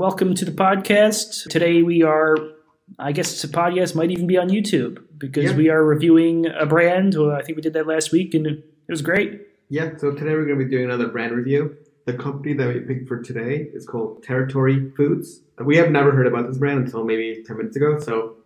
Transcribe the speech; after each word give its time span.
Welcome 0.00 0.34
to 0.36 0.46
the 0.46 0.50
podcast. 0.50 1.50
Today 1.50 1.82
we 1.82 2.02
are, 2.02 2.34
I 2.98 3.12
guess 3.12 3.42
the 3.42 3.48
podcast 3.48 3.94
might 3.94 4.10
even 4.10 4.26
be 4.26 4.38
on 4.38 4.48
YouTube 4.48 4.96
because 5.18 5.50
Yeah. 5.50 5.56
we 5.58 5.68
are 5.68 5.84
reviewing 5.84 6.46
a 6.46 6.64
brand. 6.64 7.14
Well, 7.14 7.32
I 7.32 7.42
think 7.42 7.56
we 7.56 7.60
did 7.60 7.74
that 7.74 7.86
last 7.86 8.10
week 8.10 8.32
and 8.32 8.46
it 8.46 8.64
was 8.88 9.02
great. 9.02 9.42
Yeah, 9.68 9.94
so 9.98 10.12
today 10.12 10.32
we're 10.32 10.46
going 10.46 10.58
to 10.58 10.64
be 10.64 10.70
doing 10.70 10.86
another 10.86 11.08
brand 11.08 11.36
review. 11.36 11.76
The 12.06 12.14
company 12.14 12.54
that 12.54 12.68
we 12.68 12.80
picked 12.80 13.08
for 13.08 13.20
today 13.22 13.68
is 13.74 13.84
called 13.84 14.22
Territory 14.22 14.90
Foods. 14.96 15.42
We 15.62 15.76
have 15.76 15.90
never 15.90 16.12
heard 16.12 16.26
about 16.26 16.48
this 16.48 16.56
brand 16.56 16.86
until 16.86 17.04
maybe 17.04 17.44
10 17.46 17.58
minutes 17.58 17.76
ago, 17.76 17.98
so 17.98 18.36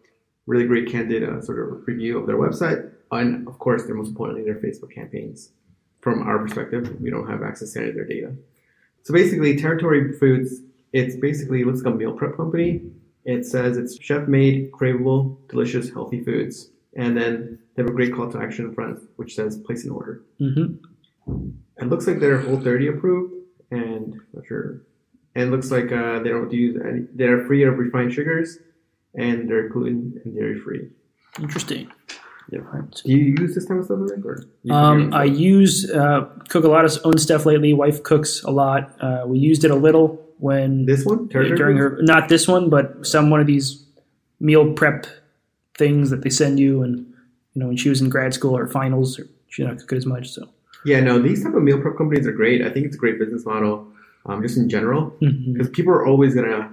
really 0.48 0.66
great 0.66 0.88
candid 0.88 1.22
uh, 1.22 1.40
sort 1.40 1.60
of 1.60 1.86
review 1.86 2.18
of 2.18 2.26
their 2.26 2.36
website. 2.36 2.90
And 3.12 3.46
of 3.46 3.60
course, 3.60 3.84
their 3.84 3.94
most 3.94 4.08
importantly, 4.08 4.42
their 4.42 4.56
Facebook 4.60 4.92
campaigns. 4.92 5.52
From 6.00 6.20
our 6.24 6.40
perspective, 6.40 7.00
we 7.00 7.10
don't 7.10 7.28
have 7.28 7.44
access 7.44 7.74
to 7.74 7.78
any 7.78 7.90
of 7.90 7.94
their 7.94 8.06
data. 8.06 8.34
So 9.04 9.14
basically, 9.14 9.56
Territory 9.56 10.12
Foods, 10.18 10.60
it's 10.94 11.16
basically, 11.16 11.60
it 11.62 11.66
looks 11.66 11.82
like 11.82 11.92
a 11.92 11.96
meal 11.96 12.12
prep 12.12 12.36
company. 12.36 12.80
It 13.24 13.44
says 13.44 13.76
it's 13.76 14.00
chef 14.00 14.28
made, 14.28 14.70
craveable, 14.70 15.36
delicious, 15.48 15.90
healthy 15.90 16.22
foods. 16.22 16.70
And 16.96 17.16
then 17.16 17.58
they 17.74 17.82
have 17.82 17.90
a 17.90 17.92
great 17.92 18.14
call 18.14 18.30
to 18.30 18.38
action 18.40 18.66
in 18.66 18.74
front, 18.74 19.00
which 19.16 19.34
says 19.34 19.58
place 19.58 19.84
an 19.84 19.90
order. 19.90 20.22
hmm 20.38 20.74
It 21.78 21.88
looks 21.88 22.06
like 22.06 22.20
they're 22.20 22.38
Whole 22.40 22.60
30 22.60 22.88
approved, 22.88 23.34
and 23.72 24.14
not 24.32 24.46
sure. 24.46 24.82
And 25.34 25.48
it 25.48 25.50
looks 25.50 25.72
like 25.72 25.90
uh, 25.90 26.20
they 26.20 26.28
don't 26.28 26.52
use 26.52 26.80
any. 26.88 27.06
They're 27.12 27.44
free 27.46 27.64
of 27.64 27.76
refined 27.76 28.12
sugars, 28.14 28.58
and 29.14 29.50
they're 29.50 29.68
gluten 29.68 30.20
and 30.24 30.32
dairy 30.36 30.60
free. 30.60 30.90
Interesting. 31.40 31.90
Yeah. 32.52 32.60
Do 33.02 33.10
you 33.10 33.34
use 33.38 33.54
this 33.56 33.66
type 33.66 33.78
of 33.78 33.86
stuff, 33.86 33.98
or 33.98 34.14
you 34.14 34.22
cook 34.22 34.46
your 34.62 34.76
Um, 34.76 35.12
I 35.12 35.24
use 35.24 35.90
uh, 35.90 36.26
cook 36.48 36.62
a 36.62 36.68
lot 36.68 36.84
of 36.84 36.96
own 37.04 37.18
stuff 37.18 37.46
lately. 37.46 37.72
Wife 37.72 38.04
cooks 38.04 38.44
a 38.44 38.52
lot. 38.52 38.94
Uh, 39.00 39.24
we 39.26 39.40
used 39.40 39.64
it 39.64 39.72
a 39.72 39.74
little 39.74 40.23
when 40.38 40.86
this 40.86 41.04
one 41.04 41.28
Territory 41.28 41.56
during 41.56 41.76
her 41.76 41.98
not 42.02 42.28
this 42.28 42.46
one, 42.48 42.68
but 42.70 43.06
some 43.06 43.30
one 43.30 43.40
of 43.40 43.46
these 43.46 43.84
meal 44.40 44.72
prep 44.72 45.06
things 45.78 46.10
that 46.10 46.22
they 46.22 46.30
send 46.30 46.58
you. 46.60 46.82
And 46.82 46.98
you 47.54 47.60
know 47.60 47.68
when 47.68 47.76
she 47.76 47.88
was 47.88 48.00
in 48.00 48.08
grad 48.08 48.34
school 48.34 48.56
or 48.56 48.66
finals, 48.66 49.20
she 49.48 49.62
did 49.62 49.68
not 49.68 49.78
cook 49.78 49.92
it 49.92 49.96
as 49.96 50.06
much. 50.06 50.30
So 50.30 50.48
Yeah, 50.84 51.00
no, 51.00 51.18
these 51.20 51.42
type 51.44 51.54
of 51.54 51.62
meal 51.62 51.80
prep 51.80 51.96
companies 51.96 52.26
are 52.26 52.32
great. 52.32 52.62
I 52.62 52.70
think 52.70 52.86
it's 52.86 52.96
a 52.96 52.98
great 52.98 53.18
business 53.18 53.46
model, 53.46 53.86
um, 54.26 54.42
just 54.42 54.56
in 54.56 54.68
general, 54.68 55.14
because 55.20 55.68
people 55.70 55.92
are 55.92 56.06
always 56.06 56.34
gonna 56.34 56.70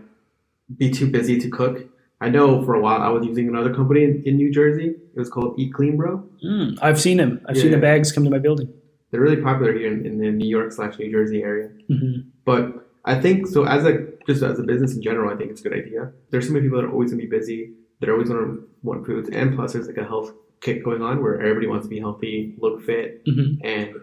be 0.77 0.89
too 0.89 1.09
busy 1.09 1.39
to 1.39 1.49
cook. 1.49 1.85
I 2.19 2.29
know 2.29 2.63
for 2.63 2.75
a 2.75 2.79
while 2.81 3.01
I 3.01 3.09
was 3.09 3.25
using 3.25 3.47
another 3.47 3.73
company 3.73 4.03
in, 4.03 4.23
in 4.25 4.35
New 4.37 4.51
Jersey. 4.51 4.89
It 5.15 5.19
was 5.19 5.29
called 5.29 5.59
Eat 5.59 5.73
Clean 5.73 5.97
Bro. 5.97 6.23
Mm, 6.43 6.77
I've 6.81 7.01
seen 7.01 7.17
them. 7.17 7.41
I've 7.47 7.57
seen 7.57 7.65
Yeah. 7.71 7.77
the 7.77 7.81
bags 7.81 8.11
come 8.11 8.23
to 8.23 8.29
my 8.29 8.37
building. 8.37 8.71
They're 9.09 9.19
really 9.19 9.41
popular 9.41 9.73
here 9.73 9.91
in, 9.91 10.05
in 10.05 10.19
the 10.19 10.29
New 10.31 10.47
York 10.47 10.71
slash 10.71 10.97
New 10.99 11.11
Jersey 11.11 11.41
area. 11.43 11.69
hmm 11.87 12.19
But 12.45 12.87
I 13.05 13.19
think 13.19 13.47
so 13.47 13.63
as 13.65 13.85
a 13.85 14.07
just 14.27 14.43
as 14.43 14.59
a 14.59 14.63
business 14.63 14.95
in 14.95 15.01
general, 15.01 15.33
I 15.33 15.35
think 15.37 15.51
it's 15.51 15.61
a 15.61 15.63
good 15.63 15.73
idea. 15.73 16.11
There's 16.29 16.47
so 16.47 16.53
many 16.53 16.65
people 16.65 16.79
that 16.79 16.87
are 16.87 16.91
always 16.91 17.11
gonna 17.11 17.23
be 17.23 17.29
busy. 17.29 17.73
They're 17.99 18.13
always 18.13 18.29
gonna 18.29 18.57
want 18.83 19.05
foods, 19.05 19.29
and 19.29 19.55
plus 19.55 19.73
there's 19.73 19.87
like 19.87 19.97
a 19.97 20.05
health 20.05 20.33
kick 20.61 20.83
going 20.83 21.01
on 21.01 21.21
where 21.21 21.39
everybody 21.41 21.67
wants 21.67 21.85
to 21.85 21.89
be 21.89 21.99
healthy, 21.99 22.55
look 22.59 22.83
fit, 22.83 23.21
hmm 23.25 23.55
and 23.63 23.95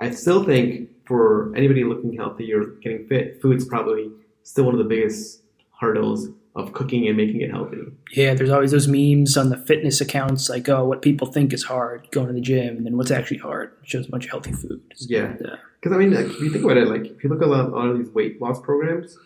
I 0.00 0.10
still 0.10 0.44
think 0.44 0.90
for 1.06 1.54
anybody 1.56 1.84
looking 1.84 2.12
healthy 2.12 2.52
or 2.52 2.64
getting 2.82 3.06
fit, 3.06 3.40
food's 3.40 3.64
probably 3.64 4.10
still 4.42 4.64
one 4.64 4.74
of 4.74 4.78
the 4.78 4.84
biggest 4.84 5.42
hurdles 5.80 6.28
of 6.56 6.72
cooking 6.72 7.06
and 7.06 7.16
making 7.16 7.42
it 7.42 7.50
healthy. 7.50 7.76
Yeah, 8.12 8.34
there's 8.34 8.50
always 8.50 8.70
those 8.72 8.88
memes 8.88 9.36
on 9.36 9.50
the 9.50 9.58
fitness 9.58 10.00
accounts 10.00 10.48
like, 10.48 10.68
oh, 10.68 10.84
what 10.86 11.02
people 11.02 11.30
think 11.30 11.52
is 11.52 11.62
hard, 11.62 12.08
going 12.10 12.28
to 12.28 12.32
the 12.32 12.40
gym, 12.40 12.78
and 12.78 12.86
then 12.86 12.96
what's 12.96 13.10
actually 13.10 13.38
hard. 13.38 13.72
Shows 13.84 14.06
a 14.08 14.10
bunch 14.10 14.24
of 14.24 14.30
healthy 14.30 14.52
food. 14.52 14.80
Yeah. 15.00 15.34
Because 15.34 15.94
I 15.94 15.98
mean, 15.98 16.12
like, 16.14 16.26
if 16.26 16.40
you 16.40 16.50
think 16.50 16.64
about 16.64 16.78
it, 16.78 16.88
like 16.88 17.04
if 17.04 17.22
you 17.22 17.28
look 17.30 17.42
at 17.42 17.46
a 17.48 17.50
lot, 17.50 17.66
a 17.66 17.68
lot 17.68 17.88
of 17.88 17.98
these 17.98 18.08
weight 18.08 18.40
loss 18.40 18.60
programs, 18.60 19.18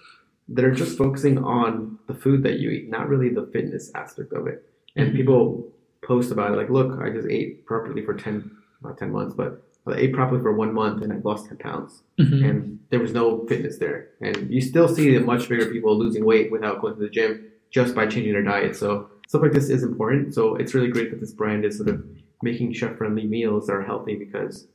they're 0.48 0.72
just 0.72 0.98
focusing 0.98 1.38
on 1.38 1.98
the 2.08 2.14
food 2.14 2.42
that 2.42 2.58
you 2.58 2.70
eat, 2.70 2.90
not 2.90 3.08
really 3.08 3.28
the 3.28 3.48
fitness 3.52 3.92
aspect 3.94 4.32
of 4.32 4.48
it. 4.48 4.66
And 4.96 5.12
Mhm. 5.12 5.16
people 5.16 5.72
post 6.02 6.32
about 6.32 6.52
it, 6.52 6.56
like, 6.56 6.68
look, 6.68 7.00
I 7.00 7.10
just 7.10 7.28
ate 7.28 7.64
properly 7.64 8.04
for 8.04 8.14
ten, 8.14 8.50
not 8.82 8.98
ten 8.98 9.12
months, 9.12 9.34
but 9.34 9.62
I 9.86 9.96
ate 9.96 10.12
properly 10.12 10.40
for 10.42 10.52
one 10.52 10.74
month 10.74 11.02
and 11.02 11.12
I 11.12 11.16
lost 11.16 11.48
ten 11.48 11.56
pounds, 11.56 12.02
mhm. 12.18 12.48
and 12.48 12.78
there 12.90 13.00
was 13.00 13.12
no 13.12 13.46
fitness 13.46 13.78
there. 13.78 14.08
And 14.20 14.52
you 14.52 14.60
still 14.60 14.88
see 14.88 15.16
the 15.16 15.24
much 15.24 15.48
bigger 15.48 15.66
people 15.66 15.98
losing 15.98 16.24
weight 16.24 16.52
without 16.52 16.80
going 16.80 16.94
to 16.94 17.00
the 17.00 17.08
gym 17.08 17.46
just 17.70 17.94
by 17.94 18.06
changing 18.06 18.32
their 18.32 18.42
diet. 18.42 18.76
So 18.76 19.08
stuff 19.28 19.42
like 19.42 19.52
this 19.52 19.70
is 19.70 19.82
important. 19.82 20.34
So 20.34 20.56
it's 20.56 20.74
really 20.74 20.88
great 20.88 21.10
that 21.10 21.20
this 21.20 21.32
brand 21.32 21.64
is 21.64 21.76
sort 21.76 21.88
of 21.88 22.04
making 22.42 22.72
chef-friendly 22.72 23.26
meals 23.26 23.66
that 23.66 23.74
are 23.74 23.82
healthy 23.82 24.16
because 24.16 24.66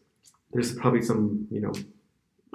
there's 0.53 0.73
probably 0.73 1.01
some, 1.01 1.47
you 1.51 1.61
know, 1.61 1.73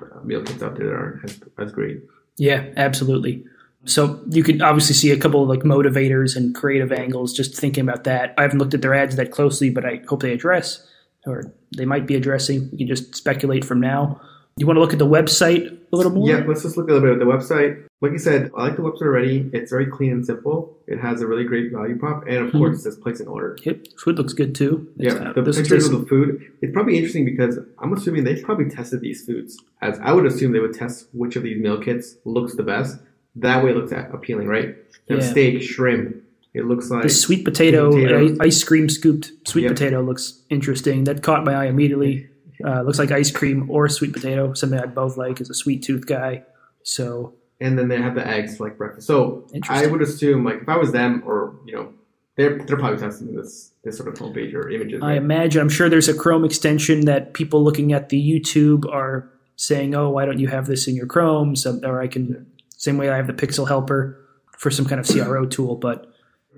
uh, 0.02 0.20
meal 0.24 0.42
kits 0.42 0.62
out 0.62 0.76
there 0.76 0.86
that 0.86 0.94
aren't 0.94 1.24
as, 1.24 1.40
as 1.58 1.72
great. 1.72 2.00
Yeah, 2.36 2.68
absolutely. 2.76 3.44
So 3.84 4.22
you 4.30 4.42
could 4.42 4.62
obviously 4.62 4.94
see 4.94 5.10
a 5.10 5.18
couple 5.18 5.42
of 5.42 5.48
like 5.48 5.60
motivators 5.60 6.36
and 6.36 6.54
creative 6.54 6.92
angles 6.92 7.34
just 7.34 7.54
thinking 7.54 7.86
about 7.86 8.04
that. 8.04 8.34
I 8.38 8.42
haven't 8.42 8.58
looked 8.58 8.74
at 8.74 8.82
their 8.82 8.94
ads 8.94 9.16
that 9.16 9.30
closely, 9.30 9.70
but 9.70 9.84
I 9.84 10.02
hope 10.08 10.22
they 10.22 10.32
address 10.32 10.86
or 11.26 11.52
they 11.76 11.84
might 11.84 12.06
be 12.06 12.16
addressing. 12.16 12.68
We 12.72 12.78
can 12.78 12.86
just 12.86 13.14
speculate 13.14 13.64
from 13.64 13.80
now. 13.80 14.20
You 14.56 14.66
want 14.66 14.76
to 14.76 14.80
look 14.80 14.92
at 14.92 14.98
the 14.98 15.06
website 15.06 15.78
a 15.92 15.96
little 15.96 16.12
more? 16.12 16.28
Yeah, 16.28 16.44
let's 16.46 16.62
just 16.62 16.76
look 16.76 16.88
a 16.90 16.92
little 16.92 17.08
bit 17.08 17.12
at 17.14 17.18
the 17.18 17.24
website. 17.24 17.82
Like 18.02 18.12
you 18.12 18.18
said, 18.18 18.50
I 18.56 18.64
like 18.68 18.76
the 18.76 18.82
website 18.82 19.02
already. 19.02 19.48
It's 19.52 19.70
very 19.70 19.86
clean 19.86 20.12
and 20.12 20.26
simple. 20.26 20.76
It 20.86 20.98
has 20.98 21.20
a 21.22 21.26
really 21.26 21.44
great 21.44 21.70
value 21.72 21.96
prop, 21.98 22.24
and 22.26 22.36
of 22.38 22.48
Mhm. 22.48 22.52
course, 22.58 22.78
it 22.78 22.82
says 22.82 22.96
place 22.96 23.20
an 23.20 23.28
order. 23.28 23.56
Yep. 23.62 23.86
Food 23.98 24.18
looks 24.18 24.32
good 24.32 24.54
too. 24.54 24.88
Yeah, 24.96 25.12
Uh, 25.14 25.32
the 25.34 25.42
this 25.42 25.56
pictures 25.58 25.86
of 25.88 26.00
the 26.00 26.06
food. 26.06 26.42
It's 26.62 26.72
probably 26.72 26.96
interesting 26.96 27.24
because 27.24 27.58
I'm 27.78 27.92
assuming 27.92 28.24
they 28.24 28.36
probably 28.42 28.68
tested 28.68 29.00
these 29.00 29.24
foods. 29.24 29.58
As 29.82 29.98
I 30.02 30.12
would 30.12 30.26
assume 30.26 30.52
they 30.52 30.60
would 30.60 30.74
test 30.74 31.08
which 31.12 31.36
of 31.36 31.42
these 31.42 31.60
meal 31.60 31.78
kits 31.78 32.16
looks 32.24 32.54
the 32.54 32.62
best. 32.64 32.98
That 33.36 33.62
way, 33.64 33.70
it 33.70 33.76
looks 33.76 33.92
appealing, 33.92 34.48
right? 34.48 34.76
Yeah. 35.08 35.20
steak, 35.20 35.62
shrimp. 35.62 36.16
It 36.52 36.64
looks 36.66 36.90
like 36.90 37.02
the 37.04 37.08
sweet 37.08 37.44
potato, 37.44 37.90
potato. 37.92 38.36
ice 38.40 38.64
cream 38.64 38.88
scooped 38.88 39.32
sweet 39.46 39.62
Yep. 39.62 39.72
potato 39.72 40.02
looks 40.02 40.42
interesting. 40.50 41.04
That 41.04 41.22
caught 41.22 41.44
my 41.44 41.54
eye 41.54 41.66
immediately. 41.66 42.26
Uh, 42.64 42.82
looks 42.82 42.98
like 42.98 43.10
ice 43.10 43.30
cream 43.30 43.70
or 43.70 43.88
sweet 43.88 44.12
potato, 44.12 44.52
something 44.54 44.78
I 44.78 44.86
both 44.86 45.16
like 45.16 45.40
as 45.40 45.48
a 45.48 45.54
sweet 45.54 45.82
tooth 45.82 46.06
guy. 46.06 46.42
So 46.82 47.34
and 47.60 47.78
then 47.78 47.88
they 47.88 47.98
have 48.00 48.14
the 48.14 48.26
eggs 48.26 48.56
for 48.56 48.64
like 48.64 48.76
breakfast. 48.78 49.06
So 49.06 49.46
I 49.68 49.86
would 49.86 50.02
assume, 50.02 50.44
like, 50.44 50.62
if 50.62 50.68
I 50.68 50.76
was 50.76 50.92
them, 50.92 51.22
or 51.26 51.54
you 51.66 51.74
know, 51.74 51.92
they're 52.36 52.58
they're 52.58 52.76
probably 52.78 52.98
testing 52.98 53.34
this 53.34 53.72
this 53.84 53.96
sort 53.96 54.08
of 54.08 54.14
homepage 54.14 54.54
or 54.54 54.68
images. 54.70 55.00
I 55.02 55.14
imagine, 55.14 55.60
I'm 55.60 55.68
sure 55.68 55.88
there's 55.88 56.08
a 56.08 56.14
Chrome 56.14 56.44
extension 56.44 57.04
that 57.06 57.32
people 57.34 57.62
looking 57.62 57.92
at 57.92 58.08
the 58.08 58.18
YouTube 58.20 58.90
are 58.92 59.30
saying, 59.56 59.94
"Oh, 59.94 60.10
why 60.10 60.24
don't 60.26 60.38
you 60.38 60.48
have 60.48 60.66
this 60.66 60.88
in 60.88 60.96
your 60.96 61.06
Chrome?" 61.06 61.54
So, 61.54 61.78
or 61.84 62.00
I 62.00 62.08
can 62.08 62.46
same 62.76 62.96
way 62.98 63.08
I 63.10 63.16
have 63.16 63.26
the 63.26 63.34
Pixel 63.34 63.68
Helper 63.68 64.18
for 64.58 64.70
some 64.70 64.86
kind 64.86 65.00
of 65.00 65.06
CRO 65.06 65.46
tool. 65.46 65.76
But 65.76 66.09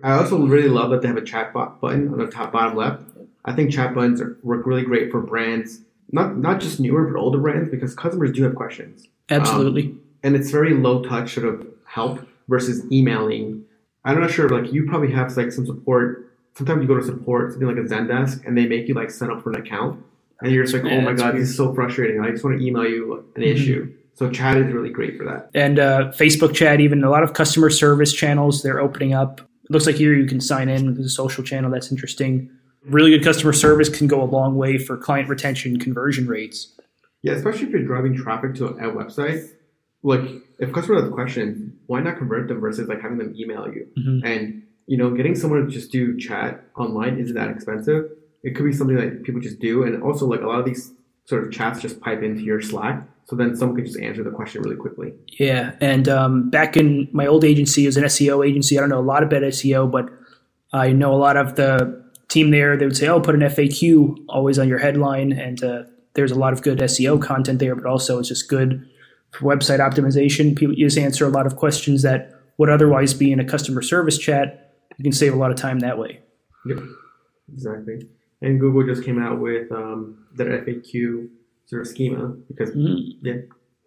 I 0.03 0.13
also 0.13 0.39
really 0.39 0.69
love 0.69 0.91
that 0.91 1.03
they 1.03 1.09
have 1.09 1.17
a 1.17 1.23
chat 1.25 1.53
bot 1.53 1.81
button 1.81 2.09
on 2.13 2.19
the 2.19 2.27
top 2.27 2.53
bottom 2.53 2.77
left. 2.77 3.03
I 3.45 3.53
think 3.53 3.73
chat 3.73 3.95
buttons 3.95 4.21
are, 4.21 4.37
work 4.43 4.67
really 4.67 4.83
great 4.83 5.11
for 5.11 5.21
brands, 5.21 5.81
not 6.11 6.37
not 6.37 6.61
just 6.61 6.81
newer 6.81 7.07
but 7.07 7.19
older 7.19 7.39
brands, 7.39 7.71
because 7.71 7.95
customers 7.95 8.33
do 8.33 8.43
have 8.45 8.55
questions, 8.55 9.07
absolutely, 9.31 9.95
and 10.23 10.37
it's 10.37 10.51
very 10.51 10.75
low 10.75 11.03
touch 11.03 11.35
sort 11.35 11.47
of 11.47 11.67
help 11.85 12.27
versus 12.49 12.85
emailing. 12.93 13.65
I'm 14.05 14.21
not 14.21 14.31
sure, 14.31 14.49
like 14.49 14.73
you 14.73 14.87
probably 14.87 15.13
have 15.13 15.37
like 15.37 15.53
some 15.53 15.67
support. 15.67 16.29
Sometimes 16.55 16.83
you 16.83 16.89
go 16.89 16.97
to 16.97 17.05
support 17.05 17.53
something 17.53 17.67
like 17.69 17.79
a 17.79 17.89
Zendesk, 17.89 18.47
and 18.47 18.57
they 18.59 18.67
make 18.67 18.87
you 18.89 18.95
like 18.95 19.11
sign 19.11 19.31
up 19.31 19.43
for 19.43 19.51
an 19.51 19.57
account, 19.61 20.05
and 20.41 20.53
you're 20.53 20.65
just 20.65 20.75
like, 20.75 20.85
Yeah, 20.85 20.99
oh 20.99 21.01
my 21.03 21.13
god, 21.15 21.33
weird. 21.35 21.43
this 21.43 21.51
is 21.51 21.57
so 21.57 21.73
frustrating. 21.75 22.21
I 22.21 22.31
just 22.31 22.45
want 22.45 22.59
to 22.59 22.65
email 22.65 22.87
you 22.87 23.25
an 23.37 23.43
Mhm. 23.43 23.47
issue. 23.55 23.93
So 24.15 24.29
chat 24.31 24.59
is 24.59 24.73
really 24.73 24.91
great 24.91 25.17
for 25.17 25.25
that. 25.25 25.51
and 25.55 25.79
uh, 25.79 26.13
Facebook 26.13 26.55
chat, 26.55 26.81
even 26.81 27.03
a 27.03 27.11
lot 27.11 27.23
of 27.23 27.33
customer 27.33 27.71
service 27.71 28.13
channels 28.13 28.63
they're 28.63 28.79
opening 28.81 29.15
up. 29.15 29.41
It 29.65 29.71
looks 29.71 29.87
like 29.87 29.97
here 29.97 30.15
you 30.15 30.27
can 30.27 30.41
sign 30.41 30.69
in 30.69 30.87
with 30.87 31.07
a 31.07 31.09
social 31.09 31.45
channel. 31.45 31.71
That's 31.71 31.91
interesting. 31.91 32.51
Really 32.85 33.11
good 33.11 33.23
customer 33.25 33.53
service 33.53 33.89
can 33.89 34.09
go 34.09 34.21
a 34.23 34.25
long 34.27 34.57
way 34.57 34.77
for 34.77 34.97
client 34.97 35.29
retention 35.29 35.79
conversion 35.79 36.27
rates. 36.27 36.75
Yeah, 37.23 37.35
especially 37.35 37.67
if 37.67 37.71
you're 37.71 37.85
driving 37.85 38.17
traffic 38.17 38.55
to 38.57 38.67
a, 38.67 38.75
website. 38.93 39.49
Like, 40.03 40.23
if 40.59 40.73
customers 40.73 41.03
have 41.03 41.13
questions, 41.13 41.73
why 41.87 42.01
not 42.01 42.19
convert 42.19 42.49
them 42.49 42.61
versus 42.61 42.89
like 42.89 43.01
having 43.01 43.19
them 43.19 43.35
email 43.39 43.69
you? 43.73 43.87
Mhm. 43.97 44.21
And 44.25 44.63
you 44.87 44.97
know, 44.97 45.11
getting 45.15 45.37
someone 45.37 45.65
to 45.65 45.71
just 45.71 45.93
do 45.93 46.17
chat 46.19 46.65
online 46.77 47.19
isn't 47.19 47.37
that 47.37 47.49
expensive. 47.51 48.11
It 48.43 48.57
could 48.57 48.65
be 48.65 48.73
something 48.73 48.97
that 48.97 49.23
people 49.23 49.41
just 49.41 49.61
do, 49.61 49.85
and 49.85 50.03
also 50.03 50.27
like 50.27 50.41
a 50.41 50.47
lot 50.47 50.59
of 50.59 50.65
these 50.67 50.93
sort 51.25 51.45
of 51.45 51.53
chats 51.53 51.81
just 51.81 52.01
pipe 52.01 52.23
into 52.23 52.43
your 52.43 52.61
Slack. 52.61 53.09
So 53.25 53.37
then 53.37 53.57
someone 53.57 53.77
can 53.77 53.87
just 53.87 53.99
answer 53.99 54.25
the 54.25 54.31
question 54.31 54.63
really 54.63 54.77
quickly. 54.77 55.13
Yeah, 55.39 55.77
and 55.81 56.09
um, 56.09 56.51
back 56.51 56.77
in 56.77 57.09
my 57.13 57.27
old 57.27 57.45
agency, 57.45 57.85
it 57.85 57.89
was 57.89 57.97
an 57.97 58.05
SEO 58.05 58.47
agency. 58.47 58.77
I 58.77 58.81
don't 58.81 58.91
know 58.91 58.99
a 58.99 59.01
lot 59.01 59.23
about 59.23 59.43
SEO, 59.43 59.91
but 59.91 60.11
I 60.73 60.93
know 60.93 61.15
a 61.15 61.17
lot 61.17 61.37
of 61.37 61.55
the 61.55 62.03
team 62.29 62.51
there. 62.51 62.77
They 62.77 62.85
would 62.85 62.97
say, 62.97 63.09
"Oh, 63.09 63.21
put 63.21 63.35
an 63.35 63.43
FAQ 63.43 64.25
always 64.29 64.59
on 64.59 64.69
your 64.69 64.79
headline," 64.79 65.33
and 65.33 65.63
uh, 65.63 65.85
there's 66.15 66.33
a 66.33 66.39
lot 66.39 66.53
of 66.53 66.63
good 66.63 66.79
SEO 66.79 67.23
content 67.23 67.59
there, 67.61 67.75
but 67.77 67.87
also 67.87 68.19
it's 68.19 68.29
just 68.29 68.49
good 68.49 68.89
for 69.31 69.41
website 69.47 69.79
optimization. 69.79 70.57
People 70.57 70.75
just 70.75 70.99
answer 70.99 71.25
a 71.25 71.31
lot 71.31 71.47
of 71.47 71.57
questions 71.57 72.03
that 72.03 72.33
would 72.59 72.69
otherwise 72.69 73.15
be 73.15 73.33
in 73.33 73.41
a 73.41 73.45
customer 73.45 73.83
service 73.83 74.19
chat. 74.19 74.75
You 74.99 75.05
can 75.05 75.13
save 75.13 75.33
a 75.33 75.37
lot 75.37 75.51
of 75.51 75.57
time 75.57 75.79
that 75.81 75.97
way. 75.97 76.21
Yep, 76.67 76.79
exactly. 77.53 78.09
And 78.43 78.59
Google 78.61 78.85
just 78.85 79.05
came 79.05 79.23
out 79.23 79.41
with 79.41 79.71
um, 79.73 80.27
their 80.35 80.63
FAQ 80.63 81.29
sort 81.67 81.83
of 81.83 81.89
schema 81.89 82.29
because 82.49 82.71
Mm-hmm. 82.71 83.27
yeah, 83.27 83.35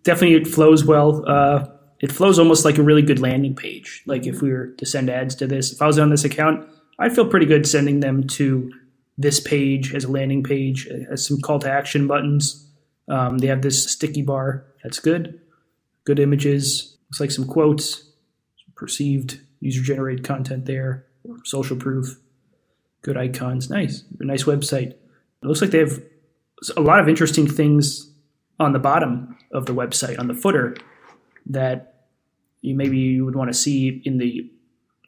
Definitely, 0.03 0.35
it 0.37 0.47
flows 0.47 0.85
well. 0.85 1.23
Uh, 1.27 1.65
it 1.99 2.11
flows 2.11 2.37
almost 2.39 2.63
like 2.65 2.77
a 2.77 2.83
really 2.83 3.01
good 3.01 3.19
landing 3.19 3.55
page. 3.55 4.03
Like 4.05 4.25
if 4.27 4.41
we 4.41 4.51
were 4.51 4.67
to 4.67 4.85
send 4.85 5.09
ads 5.09 5.35
to 5.35 5.47
this, 5.47 5.71
if 5.73 5.81
I 5.81 5.87
was 5.87 5.97
on 5.99 6.09
this 6.09 6.23
account, 6.23 6.67
I'd 6.99 7.13
feel 7.15 7.27
pretty 7.27 7.45
good 7.47 7.67
sending 7.67 7.99
them 8.01 8.25
to 8.27 8.71
this 9.17 9.39
page 9.39 9.93
as 9.95 10.03
a 10.03 10.11
landing 10.11 10.43
page. 10.43 10.87
It 10.87 11.07
has 11.09 11.25
some 11.25 11.39
call 11.41 11.59
to 11.59 11.69
action 11.71 12.05
buttons. 12.07 12.69
Um, 13.07 13.37
they 13.39 13.47
have 13.47 13.61
this 13.61 13.89
sticky 13.91 14.21
bar. 14.23 14.65
That's 14.83 14.99
good. 14.99 15.39
Good 16.05 16.19
images. 16.19 16.97
Looks 17.09 17.19
like 17.19 17.31
some 17.31 17.45
quotes. 17.47 17.97
Some 18.03 18.73
perceived 18.75 19.39
user 19.59 19.81
generated 19.81 20.23
content 20.25 20.65
there. 20.65 21.05
Social 21.43 21.77
proof. 21.77 22.19
Good 23.05 23.17
icons. 23.17 23.69
Nice. 23.69 24.03
Nice 24.19 24.45
website. 24.45 24.93
It 24.93 25.43
looks 25.43 25.61
like 25.61 25.69
they 25.69 25.77
have 25.77 26.01
a 26.75 26.81
lot 26.81 26.99
of 26.99 27.07
interesting 27.07 27.45
things 27.47 28.11
on 28.59 28.73
the 28.73 28.79
bottom 28.79 29.37
of 29.53 29.67
the 29.67 29.73
website, 29.75 30.17
on 30.17 30.27
the 30.27 30.33
footer, 30.33 30.75
that 31.45 32.05
you 32.61 32.73
maybe 32.73 32.97
you 32.97 33.23
would 33.23 33.35
want 33.35 33.51
to 33.51 33.53
see 33.53 34.01
in 34.05 34.17
the 34.17 34.49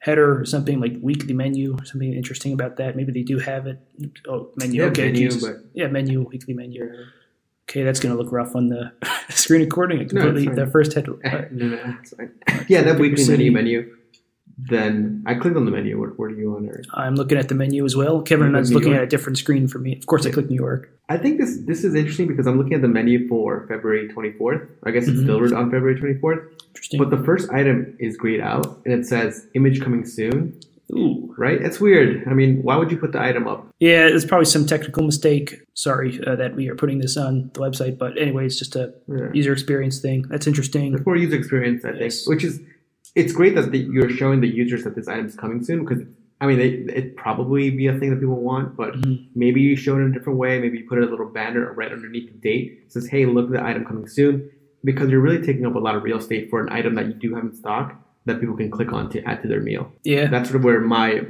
header 0.02 0.40
or 0.40 0.46
something 0.46 0.80
like 0.80 0.94
weekly 1.02 1.34
menu, 1.34 1.76
something 1.86 2.14
interesting 2.14 2.54
about 2.54 2.78
that. 2.78 2.96
Maybe 2.96 3.12
they 3.12 3.24
do 3.24 3.40
have 3.40 3.66
it. 3.66 3.80
Oh, 4.30 4.52
menu. 4.58 4.84
Yeah, 4.84 4.90
okay, 4.90 5.12
menu, 5.12 5.32
but- 5.42 5.66
yeah, 5.74 5.88
menu, 5.88 6.22
weekly 6.32 6.54
menu. 6.54 6.88
Okay, 7.68 7.82
that's 7.84 8.00
going 8.00 8.16
to 8.16 8.22
look 8.22 8.32
rough 8.32 8.56
on 8.56 8.68
the 8.68 8.94
screen 9.30 9.62
recording. 9.62 9.98
No, 9.98 10.04
it's 10.04 10.14
completely 10.14 10.46
fine. 10.46 10.56
the 10.56 10.68
first 10.68 10.94
head. 10.94 11.08
no, 11.52 11.68
no, 11.68 11.96
uh, 12.20 12.60
yeah, 12.68 12.84
that 12.84 13.00
weekly 13.00 13.28
menu 13.28 13.52
menu. 13.52 13.97
Then 14.58 15.24
I 15.28 15.36
clicked 15.36 15.56
on 15.56 15.66
the 15.66 15.72
menu. 15.72 16.00
What, 16.00 16.18
what 16.18 16.32
are 16.32 16.36
you 16.36 16.56
on 16.56 16.64
there? 16.66 16.82
I'm 16.94 17.16
looking 17.16 17.38
at 17.38 17.48
the 17.48 17.56
menu 17.56 17.86
as 17.86 17.96
well. 17.96 18.22
Kevin 18.24 18.56
is 18.56 18.72
York. 18.72 18.82
looking 18.84 18.98
at 18.98 19.04
a 19.04 19.08
different 19.08 19.38
screen 19.38 19.68
for 19.68 19.78
me. 19.78 19.96
Of 19.96 20.08
course, 20.08 20.26
I 20.26 20.32
click 20.32 20.50
New 20.50 20.56
York. 20.56 20.90
I 21.10 21.18
think 21.18 21.40
this 21.40 21.58
this 21.66 21.84
is 21.84 21.94
interesting 21.96 22.28
because 22.28 22.48
I'm 22.48 22.58
looking 22.58 22.74
at 22.74 22.82
the 22.82 22.88
menu 22.88 23.28
for 23.28 23.66
February 23.68 24.10
24th. 24.10 24.68
I 24.84 24.92
guess 24.92 25.08
it's 25.08 25.20
Mhm. 25.22 25.26
delivered 25.28 25.54
on 25.54 25.70
February 25.70 25.96
24th. 26.00 26.42
Interesting. 26.70 26.98
But 27.00 27.12
the 27.12 27.24
first 27.24 27.50
item 27.52 27.96
is 28.00 28.18
grayed 28.18 28.42
out 28.42 28.82
and 28.84 28.94
it 28.94 29.06
says 29.06 29.48
image 29.54 29.80
coming 29.82 30.04
soon. 30.06 30.54
Ooh. 30.92 31.34
Right? 31.38 31.62
That's 31.62 31.80
weird. 31.80 32.24
I 32.28 32.34
mean, 32.34 32.64
why 32.64 32.78
would 32.78 32.90
you 32.92 32.98
put 32.98 33.12
the 33.12 33.22
item 33.22 33.48
up? 33.48 33.68
Yeah, 33.80 34.08
it's 34.08 34.26
probably 34.26 34.46
some 34.46 34.66
technical 34.66 35.04
mistake. 35.04 35.62
Sorry 35.76 36.20
uh, 36.26 36.36
that 36.38 36.56
we 36.56 36.68
are 36.70 36.76
putting 36.76 36.98
this 37.00 37.16
on 37.18 37.52
the 37.54 37.60
website, 37.60 37.98
but 37.98 38.18
anyway, 38.18 38.46
it's 38.48 38.58
just 38.58 38.76
a 38.76 38.94
Yeah. 39.08 39.30
user 39.34 39.52
experience 39.54 40.00
thing. 40.00 40.26
That's 40.30 40.48
interesting. 40.48 40.94
It's 40.96 41.06
more 41.06 41.16
user 41.18 41.36
experience, 41.38 41.86
I 41.86 41.92
think, 41.92 42.14
which 42.26 42.44
is 42.44 42.60
it's 43.22 43.34
great 43.34 43.54
that 43.56 43.72
the, 43.72 43.80
you're 43.80 44.10
showing 44.22 44.40
the 44.42 44.48
users 44.48 44.84
that 44.86 44.96
this 44.96 45.08
item 45.08 45.26
is 45.26 45.36
coming 45.36 45.64
soon 45.64 45.80
because 45.86 46.04
I 46.40 46.46
mean, 46.46 46.60
it 46.60 46.74
it 47.00 47.16
probably 47.16 47.64
be 47.72 47.88
a 47.88 47.98
thing 48.00 48.10
that 48.12 48.20
people 48.20 48.42
want, 48.52 48.76
but 48.82 48.92
Mhm. 49.02 49.26
maybe 49.44 49.60
you 49.68 49.76
show 49.76 49.94
it 49.98 50.02
in 50.04 50.08
a 50.12 50.14
different 50.16 50.38
way. 50.44 50.52
Maybe 50.64 50.78
you 50.80 50.86
put 50.92 51.00
a 51.00 51.06
little 51.14 51.26
banner 51.40 51.74
right 51.74 51.92
underneath 51.92 52.28
the 52.32 52.38
date 52.50 52.68
says, 52.94 53.08
"Hey, 53.14 53.26
look 53.26 53.46
at 53.48 53.54
the 53.58 53.64
item 53.72 53.84
coming 53.86 54.08
soon," 54.08 54.34
because 54.90 55.10
you're 55.10 55.20
really 55.28 55.42
taking 55.50 55.66
up 55.66 55.76
a 55.76 55.80
lot 55.88 55.96
of 55.96 56.04
real 56.04 56.20
estate 56.24 56.50
for 56.52 56.58
an 56.64 56.70
item 56.80 56.94
that 56.96 57.08
you 57.08 57.14
do 57.14 57.34
have 57.36 57.44
in 57.44 57.54
stock 57.64 57.88
that 58.28 58.40
people 58.40 58.56
can 58.56 58.70
click 58.70 58.92
on 58.94 59.10
to 59.14 59.18
add 59.30 59.42
to 59.42 59.48
their 59.48 59.62
meal. 59.62 59.92
Yeah, 60.04 60.28
That's 60.28 60.50
sort 60.50 60.58
of 60.60 60.64
where 60.66 60.80
my 60.82 61.24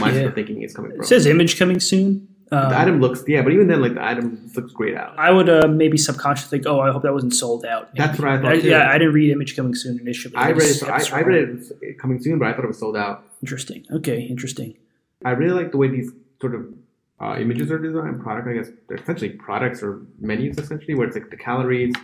my 0.00 0.12
sort 0.12 0.26
of 0.26 0.34
thinking 0.34 0.62
is 0.62 0.72
coming 0.76 0.92
from. 0.92 1.00
it 1.00 1.06
says 1.06 1.26
image 1.26 1.58
coming 1.58 1.80
soon. 1.80 2.28
Um, 2.52 2.68
the 2.68 2.78
item 2.78 3.00
looks 3.00 3.24
yeah, 3.26 3.42
but 3.42 3.52
even 3.52 3.66
then, 3.68 3.80
like 3.80 3.94
the 3.94 4.04
item 4.04 4.50
looks 4.54 4.72
great 4.72 4.96
out. 4.96 5.18
I 5.18 5.30
would 5.30 5.48
uh, 5.48 5.66
maybe 5.66 5.96
subconsciously 5.96 6.58
think, 6.58 6.66
oh, 6.68 6.80
I 6.80 6.92
hope 6.92 7.02
that 7.02 7.12
wasn't 7.12 7.34
sold 7.34 7.64
out. 7.64 7.94
That's 7.96 8.18
what 8.18 8.28
I 8.28 8.36
thought. 8.40 8.52
I- 8.52 8.60
too. 8.60 8.68
yeah, 8.68 8.90
I 8.90 8.98
didn't 8.98 9.14
read 9.14 9.30
image 9.30 9.56
coming 9.56 9.74
soon 9.74 9.98
initially. 9.98 10.34
I 10.36 10.50
read 10.50 10.70
it. 10.70 10.82
I, 10.84 11.02
I 11.16 11.20
read 11.22 11.62
it 11.80 11.98
coming 11.98 12.20
soon, 12.22 12.38
but 12.38 12.48
I 12.48 12.52
thought 12.52 12.64
it 12.64 12.68
was 12.68 12.78
sold 12.78 12.96
out. 12.96 13.24
Interesting. 13.42 13.84
Okay, 13.90 14.20
interesting. 14.22 14.76
I 15.24 15.30
really 15.30 15.60
like 15.62 15.70
the 15.72 15.78
way 15.78 15.88
these 15.88 16.10
sort 16.40 16.54
of 16.54 16.66
uh, 17.20 17.36
images 17.38 17.70
are 17.70 17.78
designed. 17.78 18.20
Product, 18.22 18.46
I 18.48 18.52
guess, 18.52 18.68
they're 18.88 18.98
essentially 18.98 19.30
products 19.30 19.82
or 19.82 20.02
menus, 20.20 20.58
essentially, 20.58 20.94
where 20.94 21.06
it's 21.06 21.16
like 21.16 21.30
the 21.30 21.36
calories, 21.38 21.94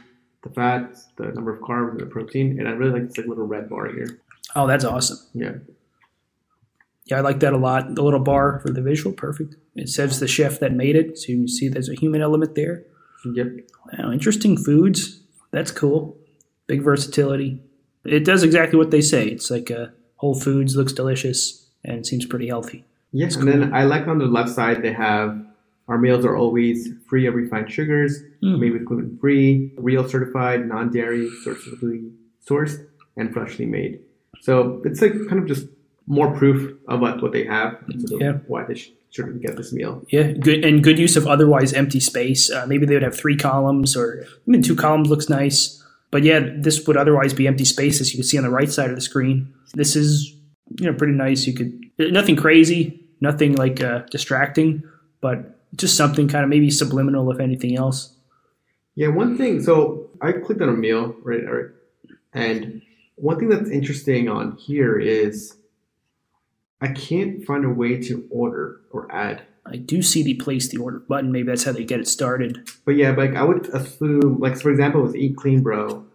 the 0.42 0.48
fats, 0.50 1.08
the 1.16 1.24
number 1.26 1.52
of 1.52 1.60
carbs, 1.60 1.92
and 1.92 2.00
the 2.00 2.06
protein. 2.06 2.58
And 2.58 2.66
I 2.66 2.72
really 2.72 2.92
like 3.00 3.08
this 3.08 3.18
like 3.18 3.26
little 3.26 3.46
red 3.46 3.68
bar 3.68 3.88
here. 3.92 4.18
Oh, 4.56 4.66
that's 4.66 4.84
awesome. 4.84 5.18
Yeah, 5.34 5.52
Yeah, 7.10 7.18
I 7.18 7.20
like 7.20 7.40
that 7.40 7.52
a 7.52 7.58
lot. 7.58 7.94
The 7.94 8.02
little 8.02 8.20
bar 8.20 8.60
for 8.60 8.70
the 8.72 8.82
visual, 8.82 9.12
perfect. 9.12 9.56
It 9.74 9.88
says 9.88 10.20
the 10.20 10.28
chef 10.28 10.60
that 10.60 10.72
made 10.72 10.96
it, 10.96 11.18
so 11.18 11.32
you 11.32 11.38
can 11.38 11.48
see 11.48 11.68
there's 11.68 11.88
a 11.88 11.94
human 11.94 12.22
element 12.22 12.54
there. 12.54 12.84
yep. 13.34 13.48
Wow, 13.98 14.12
interesting 14.12 14.56
foods. 14.56 15.20
That's 15.50 15.70
cool. 15.72 16.16
Big 16.66 16.82
versatility. 16.82 17.60
It 18.04 18.24
does 18.24 18.42
exactly 18.44 18.78
what 18.78 18.90
they 18.92 19.00
say. 19.00 19.26
It's 19.26 19.50
like 19.50 19.70
uh, 19.70 19.86
Whole 20.16 20.38
Foods 20.38 20.76
looks 20.76 20.92
delicious 20.92 21.66
and 21.84 22.06
seems 22.06 22.24
pretty 22.26 22.46
healthy. 22.48 22.84
Yeah, 23.12 23.28
and 23.38 23.48
then 23.48 23.74
I 23.74 23.84
like 23.84 24.06
on 24.06 24.18
the 24.18 24.26
left 24.26 24.50
side 24.50 24.82
they 24.82 24.92
have 24.92 25.44
our 25.88 25.98
meals 25.98 26.24
are 26.24 26.36
always 26.36 26.88
free 27.08 27.26
of 27.26 27.34
refined 27.34 27.70
sugars, 27.72 28.22
Mm. 28.42 28.58
made 28.60 28.72
with 28.72 28.84
gluten 28.86 29.18
free, 29.20 29.72
real 29.76 30.08
certified, 30.08 30.66
non 30.66 30.90
dairy, 30.90 31.28
sourcefully 31.44 32.10
sourced, 32.48 32.86
and 33.16 33.32
freshly 33.34 33.66
made. 33.66 34.00
So 34.40 34.80
it's 34.86 35.02
like 35.02 35.12
kind 35.28 35.40
of 35.42 35.46
just 35.46 35.66
more 36.10 36.36
proof 36.36 36.76
of 36.88 36.98
what, 37.00 37.32
they 37.32 37.44
have, 37.44 37.78
and 37.88 38.08
sort 38.08 38.20
of 38.20 38.26
Yeah. 38.26 38.38
why 38.48 38.64
they 38.64 38.74
sh- 38.74 38.90
should 39.10 39.40
get 39.40 39.56
this 39.56 39.72
meal. 39.72 40.04
Yeah, 40.10 40.32
good 40.32 40.64
and 40.64 40.82
good 40.82 40.98
use 40.98 41.16
of 41.16 41.26
otherwise 41.28 41.72
empty 41.72 42.00
space. 42.00 42.50
Uh, 42.50 42.66
maybe 42.66 42.84
they 42.84 42.94
would 42.94 43.04
have 43.04 43.16
three 43.16 43.36
columns, 43.36 43.96
or 43.96 44.24
I 44.26 44.50
mean, 44.50 44.60
two 44.62 44.74
columns 44.74 45.08
looks 45.08 45.28
nice. 45.28 45.76
But 46.10 46.24
yeah, 46.24 46.40
this 46.58 46.84
would 46.88 46.96
otherwise 46.96 47.32
be 47.32 47.46
empty 47.46 47.64
space, 47.64 48.00
as 48.00 48.12
you 48.12 48.18
can 48.18 48.24
see 48.24 48.36
on 48.36 48.42
the 48.42 48.50
right 48.50 48.68
side 48.70 48.90
of 48.90 48.96
the 48.96 49.00
screen. 49.00 49.52
This 49.74 49.94
is 49.94 50.34
you 50.80 50.86
know 50.86 50.92
pretty 50.94 51.12
nice. 51.14 51.46
You 51.46 51.54
could 51.54 51.72
nothing 51.98 52.34
crazy, 52.36 53.00
nothing 53.20 53.54
like 53.54 53.80
uh, 53.80 54.00
distracting, 54.10 54.82
but 55.20 55.60
just 55.76 55.96
something 55.96 56.26
kind 56.26 56.42
of 56.42 56.50
maybe 56.50 56.70
subliminal, 56.70 57.30
if 57.30 57.38
anything 57.38 57.76
else. 57.76 58.12
Yeah, 58.96 59.08
one 59.08 59.36
thing. 59.38 59.62
So 59.62 60.10
I 60.20 60.32
clicked 60.32 60.60
on 60.60 60.68
a 60.68 60.72
meal, 60.72 61.14
right? 61.22 61.44
Right. 61.48 61.66
And 62.34 62.82
one 63.14 63.38
thing 63.38 63.48
that's 63.48 63.70
interesting 63.70 64.28
on 64.28 64.56
here 64.56 64.98
is 64.98 65.54
I 66.80 66.88
can't 66.88 67.44
find 67.44 67.64
a 67.64 67.68
way 67.70 68.00
to 68.04 68.26
order 68.30 68.80
or 68.90 69.10
add. 69.12 69.42
I 69.66 69.76
do 69.76 70.00
see 70.02 70.22
the 70.22 70.34
place 70.34 70.68
the 70.68 70.78
order 70.78 70.98
button. 71.00 71.30
Maybe 71.32 71.46
that's 71.48 71.64
how 71.64 71.72
they 71.72 71.84
get 71.84 72.00
it 72.00 72.08
started. 72.08 72.68
But 72.84 72.92
yeah, 72.96 73.10
like 73.10 73.36
I 73.36 73.42
would 73.44 73.66
assume, 73.68 74.40
like 74.40 74.56
for 74.60 74.70
example, 74.70 75.02
with 75.02 75.14
Eat 75.14 75.36
Clean 75.36 75.62
Bro, 75.62 76.06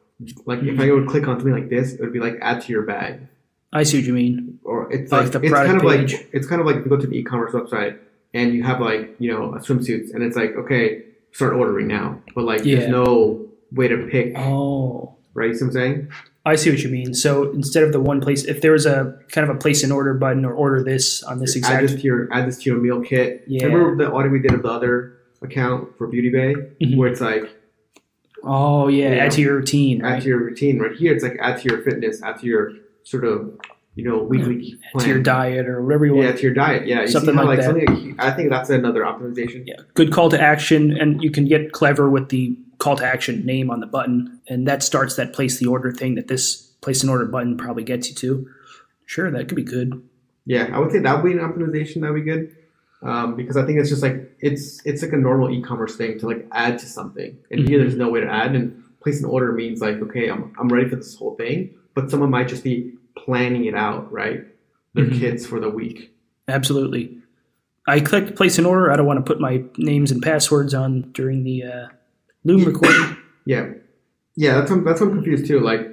like 0.45 0.63
if 0.63 0.79
I 0.79 0.91
would 0.91 1.07
click 1.07 1.27
on 1.27 1.37
something 1.37 1.53
like 1.53 1.69
this, 1.69 1.93
it 1.93 2.01
would 2.01 2.11
be 2.13 2.19
like 2.19 2.37
add 2.41 2.61
to 2.63 2.71
your 2.71 2.81
bag, 2.83 3.27
I 3.71 3.83
see 3.83 3.97
what 3.99 4.07
you 4.07 4.13
mean. 4.13 4.59
or 4.63 4.91
it's 4.91 5.11
Like 5.11 5.23
like, 5.25 5.31
the 5.33 5.41
it's 5.43 5.53
kind 5.53 5.75
of 5.77 5.83
page. 5.83 6.13
like 6.13 6.29
it's 6.33 6.47
kind 6.47 6.59
of 6.61 6.65
like 6.67 6.77
you 6.77 6.85
go 6.85 6.97
to 6.97 7.05
the 7.07 7.15
e-commerce 7.17 7.51
website 7.53 7.99
and 8.33 8.53
you 8.53 8.63
have 8.63 8.81
like 8.81 9.15
you 9.19 9.31
know 9.31 9.53
a 9.53 9.59
swimsuits, 9.59 10.13
and 10.13 10.23
it's 10.23 10.35
like 10.35 10.55
okay, 10.55 11.03
start 11.31 11.53
ordering 11.53 11.87
now, 11.87 12.19
but 12.33 12.43
like 12.45 12.65
Yeah. 12.65 12.79
there's 12.79 12.89
no 12.91 13.45
way 13.71 13.87
to 13.87 14.07
pick, 14.07 14.33
Oh, 14.37 15.14
right? 15.35 15.49
You 15.49 15.53
see 15.55 15.63
what 15.65 15.67
I'm 15.69 15.73
saying? 15.73 16.07
I 16.47 16.55
see 16.55 16.69
what 16.69 16.79
you 16.79 16.89
mean. 16.89 17.13
So 17.13 17.51
instead 17.51 17.83
of 17.83 17.91
the 17.91 17.99
one 17.99 18.21
place, 18.21 18.43
if 18.45 18.61
there 18.61 18.71
was 18.71 18.85
a 18.85 19.17
kind 19.31 19.49
of 19.49 19.55
a 19.55 19.59
place 19.59 19.83
an 19.83 19.91
order 19.91 20.13
button 20.13 20.45
or 20.45 20.53
order 20.53 20.83
this 20.83 21.21
on 21.23 21.39
this 21.39 21.55
exact, 21.55 21.75
add 21.83 21.89
this 21.89 21.95
to 21.95 22.01
your 22.01 22.27
add 22.33 22.47
this 22.47 22.57
to 22.63 22.69
your 22.69 22.79
meal 22.79 23.01
kit. 23.01 23.43
Yeah. 23.47 23.65
Remember 23.65 24.03
the 24.03 24.11
audit 24.11 24.31
we 24.31 24.39
did 24.39 24.53
of 24.53 24.61
the 24.63 24.69
other 24.69 25.13
account 25.41 25.97
for 25.97 26.07
Beauty 26.07 26.29
Bay, 26.29 26.55
Mhm. 26.81 26.97
where 26.97 27.09
it's 27.09 27.21
like 27.21 27.49
oh 28.43 28.87
yeah, 28.87 29.11
Yeah. 29.15 29.25
add 29.25 29.31
to 29.31 29.41
your 29.41 29.55
routine, 29.55 30.01
add 30.03 30.05
right? 30.13 30.21
to 30.21 30.27
your 30.29 30.39
routine. 30.39 30.79
Right 30.79 30.91
here, 30.95 31.13
it's 31.13 31.23
like 31.23 31.37
add 31.39 31.59
to 31.61 31.69
your 31.69 31.81
fitness, 31.81 32.21
add 32.23 32.39
to 32.39 32.45
your 32.45 32.71
sort 33.03 33.23
of 33.25 33.51
you 33.95 34.03
know 34.03 34.21
weekly 34.23 34.77
Add 34.93 35.01
to 35.01 35.07
your 35.07 35.19
diet 35.19 35.67
or 35.67 35.81
whatever 35.81 36.05
you 36.05 36.13
want. 36.15 36.27
Yeah, 36.27 36.33
to 36.35 36.41
your 36.43 36.53
diet. 36.53 36.85
Yeah, 36.85 37.01
you 37.01 37.07
Something 37.07 37.33
how, 37.35 37.45
like 37.45 37.57
like, 37.59 37.59
that. 37.59 37.87
something. 37.87 38.15
I 38.19 38.29
think 38.31 38.49
that's 38.49 38.69
another 38.69 39.01
optimization. 39.01 39.63
Yeah, 39.65 39.75
good 39.95 40.11
call 40.11 40.29
to 40.29 40.39
action, 40.39 40.95
and 40.95 41.23
you 41.23 41.31
can 41.31 41.45
get 41.45 41.71
clever 41.71 42.07
with 42.09 42.29
the 42.29 42.55
call 42.79 42.95
to 42.97 43.05
action 43.05 43.45
name 43.45 43.69
on 43.71 43.79
the 43.79 43.87
button, 43.87 44.39
and 44.47 44.67
that 44.67 44.83
starts 44.83 45.15
that 45.15 45.33
place 45.33 45.57
the 45.59 45.67
order 45.67 45.91
thing 45.91 46.15
that 46.15 46.27
this 46.27 46.55
place 46.81 47.03
an 47.03 47.09
order 47.09 47.25
button 47.25 47.57
probably 47.57 47.83
gets 47.83 48.09
you 48.09 48.15
to. 48.15 48.47
Sure, 49.05 49.29
that 49.31 49.47
could 49.47 49.55
be 49.55 49.63
good. 49.63 50.01
Yeah, 50.45 50.69
I 50.73 50.79
would 50.79 50.91
say 50.91 50.99
that 50.99 51.15
would 51.23 51.31
be 51.31 51.37
an 51.37 51.43
optimization. 51.43 52.01
That 52.01 52.11
would 52.11 52.23
be 52.23 52.31
good. 52.31 52.55
Um, 53.01 53.35
because 53.35 53.57
I 53.57 53.65
think 53.65 53.79
it's 53.79 53.89
just 53.89 54.01
like 54.01 54.31
it's 54.39 54.83
it's 54.85 55.01
like 55.03 55.13
a 55.13 55.17
normal 55.17 55.49
e-commerce 55.51 55.95
thing 55.95 56.17
to 56.19 56.27
like 56.27 56.47
add 56.51 56.79
to 56.79 56.85
something, 56.85 57.37
and 57.51 57.67
here 57.67 57.77
Mhm. 57.79 57.81
there's 57.83 57.95
no 57.97 58.09
way 58.09 58.21
to 58.21 58.27
add. 58.31 58.55
And 58.55 58.81
place 59.01 59.19
an 59.19 59.25
order 59.25 59.51
means 59.51 59.81
like 59.81 59.97
okay, 60.01 60.29
I'm 60.29 60.53
I'm 60.59 60.69
ready 60.69 60.89
for 60.89 60.95
this 60.95 61.15
whole 61.15 61.35
thing, 61.35 61.75
but 61.93 62.09
someone 62.09 62.31
might 62.31 62.47
just 62.47 62.63
be 62.63 62.93
planning 63.17 63.65
it 63.65 63.75
out, 63.75 64.11
right? 64.11 64.45
Their 64.93 65.05
Mhm. 65.05 65.19
kits 65.19 65.45
for 65.45 65.59
the 65.59 65.69
week. 65.69 66.15
Absolutely. 66.47 67.17
I 67.87 67.99
clicked 67.99 68.35
place 68.35 68.57
an 68.57 68.65
order. 68.65 68.91
I 68.91 68.95
don't 68.95 69.05
want 69.05 69.23
to 69.23 69.29
put 69.31 69.39
my 69.39 69.63
names 69.77 70.09
and 70.11 70.21
passwords 70.21 70.73
on 70.73 71.11
during 71.11 71.43
the 71.43 71.63
uh, 71.63 71.87
Loom 72.45 72.59
Yeah. 72.59 72.65
recording. 72.67 73.17
Yeah, 73.47 73.73
yeah. 74.35 74.53
That's 74.55 74.71
that's 74.83 75.01
what 75.01 75.09
I'm 75.09 75.13
confused 75.17 75.45
too. 75.45 75.59
Like, 75.59 75.87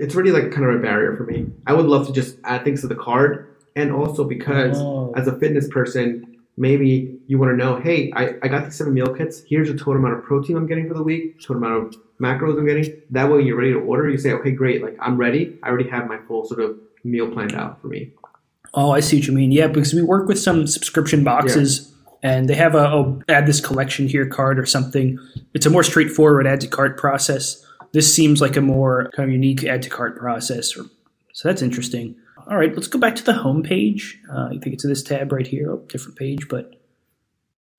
it's 0.00 0.16
really 0.16 0.32
like 0.32 0.50
kind 0.50 0.64
of 0.66 0.74
a 0.74 0.78
barrier 0.82 1.14
for 1.16 1.22
me. 1.22 1.46
I 1.68 1.72
would 1.72 1.86
love 1.86 2.08
to 2.08 2.12
just 2.12 2.36
add 2.42 2.64
things 2.64 2.80
to 2.80 2.88
the 2.88 2.96
card, 2.96 3.46
and 3.76 3.92
also 3.92 4.24
because 4.24 4.76
Oh. 4.80 5.12
as 5.16 5.28
a 5.28 5.38
fitness 5.38 5.68
person, 5.68 6.36
maybe 6.56 7.20
you 7.28 7.38
want 7.38 7.52
to 7.52 7.56
know, 7.56 7.76
hey, 7.76 8.10
I, 8.16 8.34
I 8.42 8.48
got 8.48 8.64
these 8.64 8.74
seven 8.74 8.92
meal 8.92 9.14
kits. 9.14 9.42
Here's 9.48 9.68
the 9.68 9.74
total 9.78 9.96
amount 10.02 10.14
of 10.14 10.24
protein 10.24 10.56
I'm 10.56 10.66
getting 10.66 10.88
for 10.88 10.94
the 10.94 11.02
week, 11.04 11.40
total 11.40 11.62
amount 11.62 11.94
of 11.94 12.00
macros 12.20 12.58
I'm 12.58 12.66
getting. 12.66 13.00
That 13.10 13.30
way, 13.30 13.42
you're 13.42 13.56
ready 13.56 13.72
to 13.74 13.78
order. 13.78 14.08
You 14.10 14.18
say, 14.18 14.32
okay, 14.32 14.50
great. 14.50 14.82
Like 14.82 14.96
I'm 15.00 15.16
ready. 15.16 15.56
I 15.62 15.68
already 15.68 15.88
have 15.90 16.08
my 16.08 16.18
full 16.26 16.44
sort 16.44 16.58
of 16.60 16.76
meal 17.04 17.30
planned 17.30 17.54
out 17.54 17.80
for 17.80 17.86
me. 17.86 18.10
Oh, 18.74 18.90
I 18.90 18.98
see 18.98 19.18
what 19.18 19.28
you 19.28 19.32
mean. 19.32 19.52
Yeah, 19.52 19.68
because 19.68 19.94
we 19.94 20.02
work 20.02 20.26
with 20.26 20.40
some 20.40 20.66
subscription 20.66 21.22
boxes 21.22 21.94
and 22.22 22.48
they 22.48 22.54
have 22.54 22.74
a 22.74 22.88
oh, 22.88 23.22
add 23.28 23.46
this 23.46 23.60
collection 23.60 24.08
here 24.08 24.26
card 24.26 24.58
or 24.58 24.66
something. 24.66 25.18
It's 25.54 25.66
a 25.66 25.70
more 25.70 25.82
straightforward 25.82 26.46
add 26.46 26.60
to 26.62 26.68
cart 26.68 26.98
process. 26.98 27.64
This 27.92 28.12
seems 28.14 28.40
like 28.40 28.56
a 28.56 28.60
more 28.60 29.10
kind 29.14 29.28
of 29.28 29.32
unique 29.32 29.64
add 29.64 29.82
to 29.82 29.90
cart 29.90 30.18
process. 30.18 30.76
Or, 30.76 30.84
so 31.32 31.48
that's 31.48 31.62
interesting. 31.62 32.16
All 32.48 32.56
right, 32.56 32.74
let's 32.74 32.86
go 32.86 32.98
back 32.98 33.16
to 33.16 33.24
the 33.24 33.32
home 33.32 33.62
page. 33.62 34.20
Uh, 34.32 34.46
I 34.46 34.58
think 34.58 34.74
it's 34.74 34.86
this 34.86 35.02
tab 35.02 35.32
right 35.32 35.46
here, 35.46 35.72
oh, 35.72 35.84
different 35.88 36.16
page, 36.16 36.48
but 36.48 36.74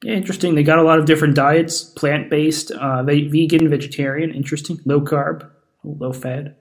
yeah, 0.03 0.13
interesting. 0.13 0.55
They 0.55 0.63
got 0.63 0.79
a 0.79 0.83
lot 0.83 0.99
of 0.99 1.05
different 1.05 1.35
diets, 1.35 1.83
plant 1.83 2.29
based, 2.29 2.71
uh, 2.71 3.03
ve- 3.03 3.29
vegan, 3.29 3.69
vegetarian, 3.69 4.33
interesting, 4.33 4.79
low 4.85 5.01
carb, 5.01 5.49
low 5.83 6.13
fat. 6.13 6.57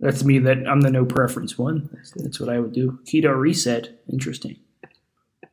That's 0.00 0.24
me. 0.24 0.38
That 0.38 0.66
I'm 0.68 0.82
the 0.82 0.90
no 0.90 1.04
preference 1.04 1.58
one. 1.58 1.88
That's, 1.92 2.10
that's 2.12 2.40
what 2.40 2.48
I 2.48 2.60
would 2.60 2.72
do. 2.72 2.98
Keto 3.04 3.36
reset. 3.36 4.00
Interesting. 4.12 4.56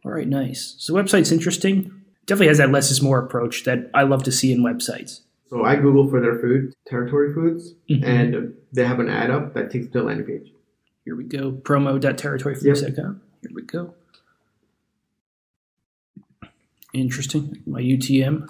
All 0.05 0.11
right, 0.11 0.27
nice. 0.27 0.75
So 0.79 0.93
the 0.93 1.01
website's 1.01 1.31
interesting. 1.31 1.91
Definitely 2.25 2.47
has 2.47 2.57
that 2.57 2.71
less 2.71 2.91
is 2.91 3.01
more 3.01 3.19
approach 3.19 3.63
that 3.63 3.89
I 3.93 4.03
love 4.03 4.23
to 4.23 4.31
see 4.31 4.51
in 4.51 4.61
websites. 4.63 5.21
So 5.49 5.63
I 5.63 5.75
Google 5.75 6.09
for 6.09 6.19
their 6.19 6.39
food, 6.39 6.73
territory 6.87 7.33
foods, 7.33 7.75
Mhm. 7.89 8.03
and 8.03 8.53
they 8.71 8.85
have 8.85 8.99
an 8.99 9.07
ad 9.09 9.29
up 9.29 9.53
that 9.53 9.69
takes 9.71 9.85
to 9.87 9.91
the 9.93 10.03
landing 10.03 10.25
page. 10.25 10.51
Here 11.05 11.15
we 11.15 11.25
go. 11.25 11.51
Promo.territoryfoods.com. 11.51 13.21
Here 13.41 13.51
we 13.53 13.61
go. 13.61 13.93
Interesting. 16.93 17.61
My 17.65 17.79
UTM. 17.81 18.47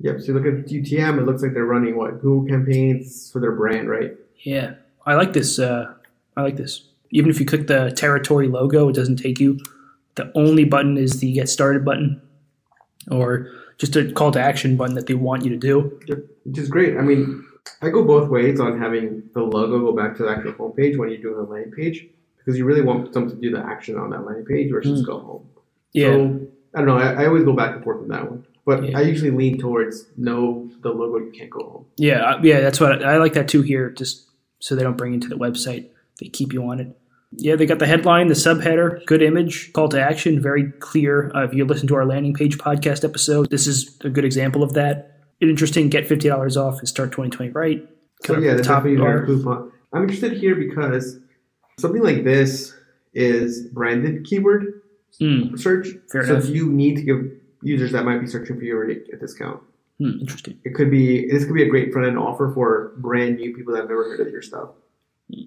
Yep. 0.00 0.20
So 0.20 0.26
you 0.26 0.34
look 0.34 0.46
at 0.46 0.70
UTM, 0.70 1.18
it 1.18 1.22
looks 1.26 1.42
like 1.42 1.54
they're 1.54 1.64
running 1.64 1.96
what 1.96 2.20
Google 2.20 2.46
campaigns 2.46 3.30
for 3.32 3.40
their 3.40 3.52
brand, 3.52 3.88
right? 3.88 4.12
Yeah, 4.42 4.74
I 5.06 5.14
like 5.14 5.32
this. 5.32 5.58
Uh, 5.58 5.94
I 6.36 6.42
like 6.42 6.56
this. 6.56 6.86
Even 7.10 7.30
if 7.30 7.40
you 7.40 7.46
click 7.46 7.66
the 7.66 7.92
territory 7.96 8.48
logo, 8.48 8.88
it 8.88 8.94
doesn't 8.94 9.16
take 9.16 9.40
you. 9.40 9.58
The 10.16 10.30
only 10.34 10.64
button 10.64 10.96
is 10.96 11.20
the 11.20 11.32
get 11.32 11.48
started 11.48 11.84
button, 11.84 12.20
or 13.10 13.50
just 13.78 13.96
a 13.96 14.12
call 14.12 14.30
to 14.32 14.40
action 14.40 14.76
button 14.76 14.94
that 14.94 15.06
they 15.06 15.14
want 15.14 15.44
you 15.44 15.50
to 15.50 15.56
do. 15.56 15.98
Yep. 16.06 16.18
Which 16.44 16.58
is 16.58 16.68
great. 16.68 16.96
I 16.96 17.00
mean, 17.02 17.44
I 17.82 17.90
go 17.90 18.04
both 18.04 18.28
ways 18.28 18.60
on 18.60 18.78
having 18.80 19.24
the 19.34 19.42
logo 19.42 19.80
go 19.80 19.92
back 19.92 20.16
to 20.18 20.22
the 20.24 20.28
actual 20.30 20.52
homepage 20.52 20.96
when 20.96 21.08
you're 21.10 21.18
doing 21.18 21.38
a 21.38 21.42
landing 21.50 21.72
page 21.72 22.06
because 22.38 22.56
you 22.58 22.64
really 22.64 22.82
want 22.82 23.12
them 23.12 23.28
to 23.28 23.34
do 23.36 23.50
the 23.50 23.58
action 23.58 23.96
on 23.98 24.10
that 24.10 24.24
landing 24.24 24.44
page 24.44 24.70
versus 24.70 25.02
Mm. 25.02 25.06
go 25.06 25.18
home. 25.18 25.48
Yeah, 25.92 26.12
So 26.12 26.40
I 26.74 26.78
don't 26.78 26.86
know. 26.86 26.98
I, 26.98 27.22
I 27.22 27.26
always 27.26 27.44
go 27.44 27.52
back 27.54 27.74
and 27.74 27.82
forth 27.82 28.02
on 28.02 28.08
that 28.08 28.30
one, 28.30 28.46
but 28.66 28.84
Yeah. 28.88 28.98
I 28.98 29.02
usually 29.02 29.30
lean 29.30 29.58
towards 29.58 30.06
no, 30.16 30.70
the 30.82 30.90
logo 30.90 31.18
you 31.18 31.32
can't 31.32 31.50
go 31.50 31.60
home. 31.68 31.86
yeah, 31.96 32.38
yeah. 32.42 32.60
That's 32.60 32.78
what 32.80 33.02
I, 33.04 33.14
I 33.14 33.16
like 33.18 33.32
that 33.32 33.48
too 33.48 33.62
here, 33.62 33.90
just 33.90 34.28
so 34.60 34.76
they 34.76 34.82
don't 34.82 34.96
bring 34.96 35.14
you 35.14 35.20
to 35.20 35.28
the 35.28 35.36
website. 35.38 35.88
They 36.20 36.28
keep 36.28 36.52
you 36.52 36.62
on 36.70 36.78
it. 36.80 36.96
Yeah, 37.36 37.56
they 37.56 37.66
got 37.66 37.78
the 37.78 37.86
headline, 37.86 38.28
the 38.28 38.34
subheader, 38.34 39.04
good 39.06 39.22
image, 39.22 39.72
call 39.72 39.88
to 39.88 40.00
action, 40.00 40.40
very 40.40 40.70
clear. 40.80 41.30
Uh, 41.34 41.44
if 41.44 41.52
you 41.54 41.64
listen 41.64 41.88
to 41.88 41.94
our 41.96 42.04
landing 42.06 42.34
page 42.34 42.58
podcast 42.58 43.04
episode, 43.04 43.50
this 43.50 43.66
is 43.66 43.98
a 44.04 44.08
good 44.10 44.24
example 44.24 44.62
of 44.62 44.74
that. 44.74 45.20
Interesting, 45.40 45.88
get 45.88 46.06
fifty 46.06 46.28
dollars 46.28 46.56
off 46.56 46.78
and 46.78 46.88
start 46.88 47.12
twenty 47.12 47.30
twenty 47.30 47.50
right. 47.52 47.82
So 48.24 48.34
Kind 48.34 48.38
of 48.38 48.44
yeah, 48.44 48.54
the 48.56 48.62
top 48.62 48.84
their 48.84 49.26
coupon. 49.26 49.72
I'm 49.92 50.02
interested 50.02 50.32
here 50.34 50.54
because 50.54 51.18
something 51.78 52.02
like 52.02 52.24
this 52.24 52.74
is 53.12 53.66
branded 53.68 54.24
keyword 54.24 54.80
Mm, 55.20 55.56
search. 55.56 55.86
Fair 56.10 56.26
so 56.26 56.34
enough. 56.36 56.48
you 56.48 56.68
need 56.72 56.96
to 56.96 57.02
give 57.02 57.18
users 57.62 57.92
that 57.92 58.04
might 58.04 58.18
be 58.18 58.26
searching 58.26 58.56
for 58.58 58.64
you 58.64 58.74
already 58.76 59.00
a 59.12 59.16
discount. 59.16 59.62
mm, 60.00 60.20
interesting. 60.20 60.58
It 60.64 60.74
could 60.74 60.90
be 60.90 61.30
this 61.30 61.44
could 61.44 61.54
be 61.54 61.62
a 61.62 61.68
great 61.68 61.92
front 61.92 62.08
end 62.08 62.18
offer 62.18 62.50
for 62.52 62.94
brand 62.98 63.36
new 63.36 63.54
people 63.54 63.74
that 63.74 63.80
have 63.82 63.88
never 63.88 64.02
heard 64.04 64.20
of 64.26 64.32
your 64.32 64.42
stuff. 64.42 64.70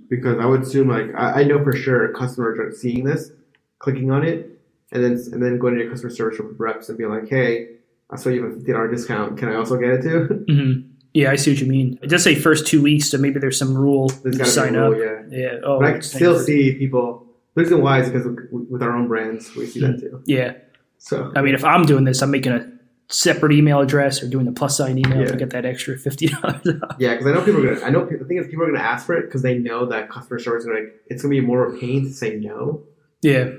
Because 0.10 0.38
I 0.40 0.46
would 0.46 0.62
assume 0.62 0.90
like 0.90 1.14
I, 1.16 1.42
I 1.42 1.44
know 1.44 1.64
for 1.64 1.74
sure 1.76 2.08
customers 2.14 2.60
are 2.60 2.72
seeing 2.76 3.04
this, 3.04 3.32
clicking 3.80 4.12
on 4.12 4.24
it, 4.26 4.60
and 4.92 5.04
then 5.04 5.14
and 5.34 5.42
then 5.44 5.58
going 5.60 5.76
to 5.76 5.82
your 5.82 5.92
customer 5.92 6.12
service 6.12 6.40
reps 6.58 6.90
and 6.90 6.98
be 6.98 7.06
like, 7.06 7.28
hey, 7.30 7.70
I 8.10 8.16
saw 8.16 8.30
you 8.30 8.44
have 8.44 8.52
a 8.54 8.56
fifty 8.56 8.72
dollar 8.72 8.90
discount. 8.90 9.38
Can 9.38 9.50
I 9.50 9.56
also 9.56 9.78
get 9.78 9.90
it 9.90 10.02
too? 10.04 10.46
hmm 10.50 10.74
Yeah, 11.14 11.32
I 11.32 11.36
see 11.36 11.52
what 11.52 11.60
you 11.62 11.68
mean. 11.68 12.00
It 12.02 12.08
does 12.10 12.24
say 12.24 12.36
first 12.36 12.68
two 12.68 12.82
weeks, 12.82 13.10
so 13.10 13.18
maybe 13.18 13.40
there's 13.40 13.58
some 13.60 13.76
rule 13.78 14.10
There's 14.24 14.38
to 14.38 14.46
sign 14.46 14.76
rule, 14.76 14.94
up. 14.94 15.00
yeah. 15.00 15.38
Yeah. 15.38 15.54
Oh, 15.64 15.80
But 15.80 15.86
I 15.88 15.92
can 15.94 16.02
still 16.02 16.40
see 16.40 16.74
people. 16.76 17.26
The 17.56 17.64
reason 17.64 17.82
why 17.82 18.02
is 18.02 18.10
because 18.10 18.28
with 18.52 18.84
our 18.84 18.96
own 18.96 19.08
brands, 19.08 19.56
we 19.56 19.66
see 19.66 19.80
that 19.82 20.00
too. 20.00 20.22
Yeah. 20.26 20.54
So 21.00 21.32
I 21.36 21.42
mean, 21.42 21.56
if 21.56 21.64
I'm 21.64 21.84
doing 21.86 22.04
this, 22.06 22.22
I'm 22.22 22.32
making 22.32 22.54
a 22.54 22.72
separate 23.10 23.54
email 23.54 23.80
address 23.80 24.22
or 24.22 24.28
doing 24.28 24.46
the 24.46 24.52
plus 24.52 24.76
sign 24.78 24.98
email 24.98 25.22
Yeah. 25.22 25.28
to 25.28 25.38
get 25.38 25.52
that 25.52 25.66
extra 25.66 25.98
fifty 25.98 26.28
dollars 26.28 26.62
yeah, 27.00 27.14
because 27.14 27.28
I 27.28 27.32
know 27.34 27.42
people 27.44 27.66
are 27.66 27.74
gonna. 27.76 27.86
I 27.86 27.90
know 27.90 28.06
the 28.06 28.26
thing 28.26 28.38
is 28.38 28.48
people 28.48 28.64
are 28.64 28.72
gonna 28.72 28.84
ask 28.84 29.06
for 29.06 29.16
it 29.16 29.26
because 29.26 29.42
they 29.42 29.58
know 29.58 29.86
that 29.88 30.10
customer 30.10 30.40
service 30.40 30.64
is 30.64 30.68
gonna. 30.68 30.86
It's 31.08 31.22
gonna 31.22 31.32
be 31.32 31.42
more 31.42 31.66
of 31.66 31.76
a 31.76 31.78
pain 31.78 32.04
to 32.04 32.14
say 32.14 32.36
no. 32.36 32.84
Yeah. 33.22 33.52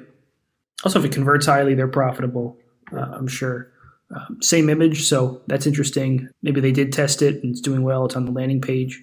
Also, 0.85 0.99
if 1.01 1.05
it 1.05 1.13
converts 1.13 1.47
highly, 1.47 1.75
they're 1.75 1.89
profitable. 1.89 2.57
Uh, 2.93 3.01
I'm 3.01 3.27
sure. 3.27 3.73
Um, 4.15 4.39
same 4.41 4.71
image, 4.71 5.07
so 5.07 5.43
that's 5.49 5.67
interesting. 5.67 6.29
Maybe 6.43 6.61
they 6.61 6.73
did 6.73 6.93
test 6.93 7.21
it 7.21 7.43
and 7.43 7.51
it's 7.53 7.61
doing 7.61 7.83
well. 7.83 8.07
It's 8.07 8.17
on 8.17 8.25
the 8.25 8.33
landing 8.33 8.61
page. 8.61 9.03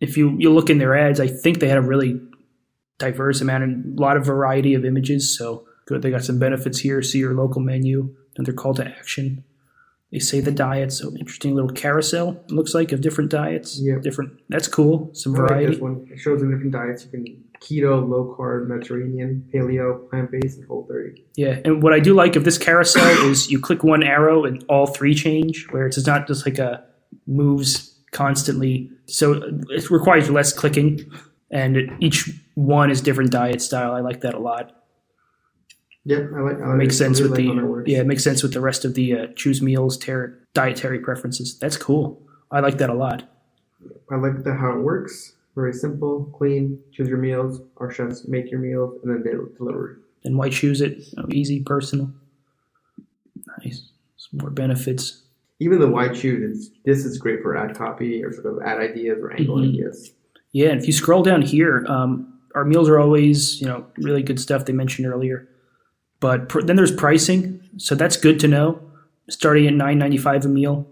If 0.00 0.16
you 0.16 0.36
you 0.38 0.52
look 0.52 0.68
in 0.70 0.78
their 0.78 0.96
ads, 0.96 1.20
I 1.20 1.28
think 1.28 1.60
they 1.60 1.68
had 1.68 1.78
a 1.78 1.82
really 1.82 2.20
diverse 2.98 3.40
amount 3.40 3.64
and 3.64 3.98
a 3.98 4.02
lot 4.02 4.16
of 4.16 4.24
variety 4.26 4.74
of 4.74 4.84
images. 4.84 5.36
So 5.36 5.66
good, 5.86 6.02
they 6.02 6.10
got 6.10 6.24
some 6.24 6.38
benefits 6.38 6.78
here. 6.78 7.00
See 7.02 7.18
your 7.18 7.34
local 7.34 7.60
menu, 7.60 8.14
another 8.36 8.52
call 8.52 8.74
to 8.74 8.84
action. 8.86 9.44
They 10.14 10.20
say 10.20 10.38
the 10.38 10.52
diet, 10.52 10.92
so 10.92 11.12
interesting 11.16 11.56
little 11.56 11.72
carousel. 11.72 12.40
It 12.44 12.52
looks 12.52 12.72
like 12.72 12.92
of 12.92 13.00
different 13.00 13.32
diets. 13.32 13.80
Yeah. 13.82 13.96
different. 14.00 14.40
That's 14.48 14.68
cool. 14.68 15.10
Some 15.12 15.34
I 15.34 15.38
like 15.40 15.48
variety. 15.48 15.72
this 15.72 15.80
one. 15.80 16.06
It 16.08 16.20
shows 16.20 16.40
the 16.40 16.46
different 16.46 16.70
diets. 16.70 17.04
You 17.04 17.10
can 17.10 17.44
keto, 17.60 18.08
low 18.08 18.32
carb, 18.38 18.68
Mediterranean, 18.68 19.50
paleo, 19.52 20.08
plant 20.08 20.30
based, 20.30 20.58
and 20.58 20.68
whole 20.68 20.86
30. 20.88 21.24
Yeah, 21.34 21.58
and 21.64 21.82
what 21.82 21.92
I 21.92 21.98
do 21.98 22.14
like 22.14 22.36
of 22.36 22.44
this 22.44 22.58
carousel 22.58 23.04
is 23.28 23.50
you 23.50 23.58
click 23.58 23.82
one 23.82 24.04
arrow 24.04 24.44
and 24.44 24.64
all 24.68 24.86
three 24.86 25.16
change, 25.16 25.66
where 25.72 25.88
it's 25.88 26.06
not 26.06 26.28
just 26.28 26.46
like 26.46 26.58
a 26.58 26.84
moves 27.26 27.98
constantly. 28.12 28.92
So 29.06 29.42
it 29.68 29.90
requires 29.90 30.30
less 30.30 30.52
clicking, 30.52 31.10
and 31.50 31.90
each 31.98 32.30
one 32.54 32.88
is 32.88 33.00
different 33.00 33.32
diet 33.32 33.60
style. 33.60 33.90
I 33.90 33.98
like 33.98 34.20
that 34.20 34.34
a 34.34 34.38
lot. 34.38 34.83
Yep, 36.06 36.30
I 36.36 36.40
like. 36.40 36.60
I 36.60 36.66
like 36.68 36.76
makes 36.76 36.98
sense 36.98 37.20
really 37.20 37.48
with 37.48 37.56
like 37.76 37.84
the 37.86 37.90
yeah, 37.92 38.00
it 38.00 38.06
makes 38.06 38.22
sense 38.22 38.42
with 38.42 38.52
the 38.52 38.60
rest 38.60 38.84
of 38.84 38.94
the 38.94 39.18
uh, 39.18 39.26
choose 39.36 39.62
meals, 39.62 39.96
ter- 39.96 40.38
dietary 40.52 40.98
preferences. 40.98 41.58
That's 41.58 41.76
cool. 41.78 42.20
I 42.50 42.60
like 42.60 42.78
that 42.78 42.90
a 42.90 42.94
lot. 42.94 43.24
I 44.10 44.16
like 44.16 44.44
the 44.44 44.54
how 44.54 44.72
it 44.78 44.82
works. 44.82 45.32
Very 45.54 45.72
simple, 45.72 46.24
clean. 46.36 46.78
Choose 46.92 47.08
your 47.08 47.18
meals. 47.18 47.60
Our 47.78 47.90
chefs 47.90 48.26
make 48.28 48.50
your 48.50 48.60
meals, 48.60 48.98
and 49.02 49.14
then 49.14 49.22
they 49.22 49.30
deliver. 49.56 50.00
And 50.24 50.36
why 50.36 50.50
choose 50.50 50.80
it? 50.80 50.98
Know, 51.16 51.26
easy, 51.30 51.60
personal. 51.62 52.10
Nice. 53.64 53.88
Some 54.16 54.40
more 54.40 54.50
benefits. 54.50 55.22
Even 55.60 55.78
the 55.78 55.88
why 55.88 56.08
choose. 56.08 56.70
This 56.84 57.04
is 57.04 57.18
great 57.18 57.40
for 57.42 57.56
ad 57.56 57.76
copy 57.76 58.22
or 58.24 58.32
sort 58.32 58.46
of 58.46 58.62
ad 58.62 58.78
ideas 58.80 59.18
or 59.22 59.32
angle 59.32 59.56
Mhm. 59.56 59.68
ideas. 59.70 60.12
Yeah, 60.52 60.68
and 60.70 60.80
if 60.80 60.86
you 60.86 60.92
scroll 60.92 61.22
down 61.22 61.42
here, 61.42 61.84
um, 61.88 62.32
our 62.54 62.64
meals 62.64 62.88
are 62.88 62.98
always, 62.98 63.60
you 63.60 63.66
know, 63.66 63.86
really 63.98 64.22
good 64.22 64.38
stuff 64.40 64.64
they 64.66 64.72
mentioned 64.72 65.06
earlier. 65.06 65.48
But 66.24 66.48
pr- 66.48 66.62
then 66.62 66.76
there's 66.76 66.90
pricing, 66.90 67.60
so 67.76 67.94
that's 67.94 68.16
good 68.16 68.40
to 68.40 68.48
know. 68.48 68.80
Starting 69.28 69.66
at 69.66 69.74
nine 69.74 69.98
ninety 69.98 70.16
five 70.16 70.46
a 70.46 70.48
meal, 70.48 70.88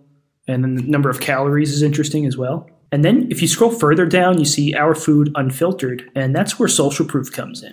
and 0.47 0.63
then 0.63 0.75
the 0.75 0.83
number 0.83 1.09
of 1.09 1.21
calories 1.21 1.73
is 1.73 1.81
interesting 1.83 2.27
as 2.27 2.37
well. 2.37 2.69
And 2.91 3.03
then 3.03 3.29
if 3.31 3.41
you 3.41 3.49
scroll 3.49 3.71
further 3.71 4.05
down, 4.05 4.39
you 4.39 4.45
see 4.45 4.75
our 4.75 4.95
food 4.95 5.33
unfiltered, 5.35 6.11
and 6.15 6.37
that's 6.37 6.59
where 6.59 6.69
social 6.69 7.07
proof 7.07 7.33
comes 7.33 7.63
in. 7.63 7.73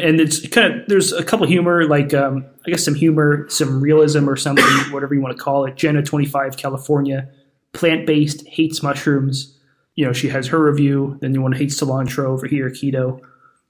And 0.00 0.20
it's 0.20 0.44
kind 0.48 0.74
of 0.74 0.88
there's 0.88 1.12
a 1.12 1.22
couple 1.22 1.46
humor, 1.46 1.84
like 1.84 2.12
um, 2.14 2.44
I 2.66 2.70
guess 2.72 2.84
some 2.84 2.96
humor, 2.96 3.46
some 3.48 3.80
realism, 3.80 4.28
or 4.28 4.34
something, 4.34 4.64
whatever 4.90 5.14
you 5.14 5.20
want 5.20 5.36
to 5.36 5.40
call 5.40 5.66
it. 5.66 5.76
Jenna 5.76 6.02
twenty 6.02 6.26
five 6.26 6.56
California, 6.56 7.28
plant 7.74 8.06
based, 8.08 8.44
hates 8.48 8.82
mushrooms 8.82 9.54
you 9.94 10.04
know, 10.04 10.12
she 10.12 10.28
has 10.28 10.46
her 10.46 10.62
review. 10.62 11.18
Then 11.20 11.34
you 11.34 11.42
want 11.42 11.54
to 11.54 11.58
hate 11.58 11.70
cilantro 11.70 12.26
over 12.26 12.46
here, 12.46 12.70
keto. 12.70 13.20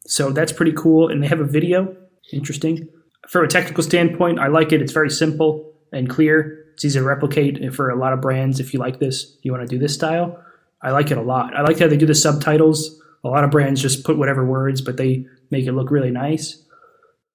So 0.06 0.30
that's 0.30 0.52
pretty 0.52 0.72
cool. 0.72 1.08
And 1.08 1.22
they 1.22 1.26
have 1.26 1.40
a 1.40 1.44
video. 1.44 1.96
Interesting. 2.34 2.86
From 3.28 3.44
a 3.44 3.48
technical 3.48 3.82
standpoint, 3.82 4.38
I 4.38 4.48
like 4.48 4.72
it. 4.72 4.80
It's 4.80 4.92
very 4.92 5.10
simple 5.10 5.72
and 5.92 6.08
clear. 6.08 6.64
It's 6.74 6.84
easy 6.84 6.98
to 6.98 7.04
replicate 7.04 7.74
for 7.74 7.90
a 7.90 7.96
lot 7.96 8.12
of 8.12 8.20
brands. 8.20 8.60
If 8.60 8.72
you 8.72 8.80
like 8.80 9.00
this, 9.00 9.36
you 9.42 9.52
want 9.52 9.68
to 9.68 9.74
do 9.74 9.78
this 9.78 9.94
style. 9.94 10.42
I 10.82 10.92
like 10.92 11.10
it 11.10 11.18
a 11.18 11.22
lot. 11.22 11.54
I 11.56 11.62
like 11.62 11.78
how 11.78 11.88
they 11.88 11.96
do 11.96 12.06
the 12.06 12.14
subtitles. 12.14 13.00
A 13.24 13.28
lot 13.28 13.44
of 13.44 13.50
brands 13.50 13.82
just 13.82 14.04
put 14.04 14.16
whatever 14.16 14.44
words, 14.44 14.80
but 14.80 14.96
they 14.96 15.26
make 15.50 15.66
it 15.66 15.72
look 15.72 15.90
really 15.90 16.10
nice. 16.10 16.62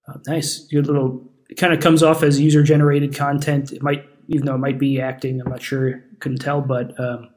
Uh, 0.08 0.18
nice. 0.28 0.66
Good 0.72 0.88
little. 0.88 1.30
It 1.50 1.56
kind 1.56 1.74
of 1.74 1.82
comes 1.82 2.02
off 2.02 2.24
as 2.24 2.40
user 2.40 2.64
generated 2.64 3.16
content. 3.16 3.72
It 3.72 3.84
might 3.84 4.06
even 4.28 4.46
though 4.46 4.56
it 4.56 4.60
might 4.60 4.80
be 4.80 5.02
acting. 5.02 5.42
I'm 5.42 5.50
not 5.50 5.62
sure, 5.62 6.04
couldn't 6.20 6.40
tell, 6.40 6.62
but 6.62 6.98
um, 7.00 7.30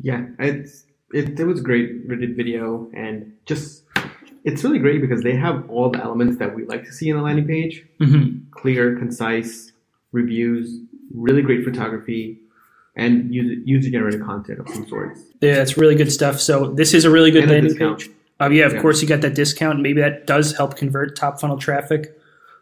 Yeah, 0.00 0.26
it's 0.38 0.84
it, 1.12 1.38
it 1.38 1.44
was 1.44 1.60
great 1.60 2.08
Reddit 2.08 2.36
video 2.36 2.90
and 2.94 3.32
just 3.46 3.84
it's 4.48 4.62
really 4.64 4.78
great 4.78 5.00
because 5.00 5.22
they 5.22 5.34
have 5.36 5.68
all 5.70 5.90
the 5.90 6.00
elements 6.02 6.38
that 6.38 6.54
we 6.54 6.64
like 6.66 6.84
to 6.84 6.92
see 6.92 7.08
in 7.10 7.16
a 7.16 7.22
landing 7.22 7.46
page. 7.46 7.84
mhm. 8.00 8.40
Clear, 8.50 8.96
concise 8.96 9.72
reviews, 10.12 10.80
really 11.14 11.42
great 11.42 11.64
photography, 11.64 12.38
and 12.96 13.32
user 13.34 13.54
user 13.64 13.90
generated 13.90 14.22
content 14.22 14.58
of 14.60 14.68
some 14.68 14.86
sorts. 14.88 15.20
yeah, 15.40 15.54
that's 15.54 15.76
really 15.76 15.94
good 15.94 16.10
stuff. 16.12 16.40
So 16.40 16.72
this 16.74 16.94
is 16.94 17.04
a 17.04 17.10
really 17.10 17.30
good 17.30 17.44
And 17.44 17.52
landing 17.52 17.76
page. 17.76 18.10
Uh, 18.40 18.48
yeah, 18.50 18.66
of 18.66 18.72
Yeah. 18.74 18.82
course 18.82 19.02
you 19.02 19.08
got 19.08 19.20
that 19.22 19.34
discount. 19.34 19.80
Maybe 19.80 20.00
that 20.00 20.26
does 20.26 20.56
help 20.56 20.76
convert 20.76 21.16
top 21.16 21.40
funnel 21.40 21.58
traffic. 21.58 22.16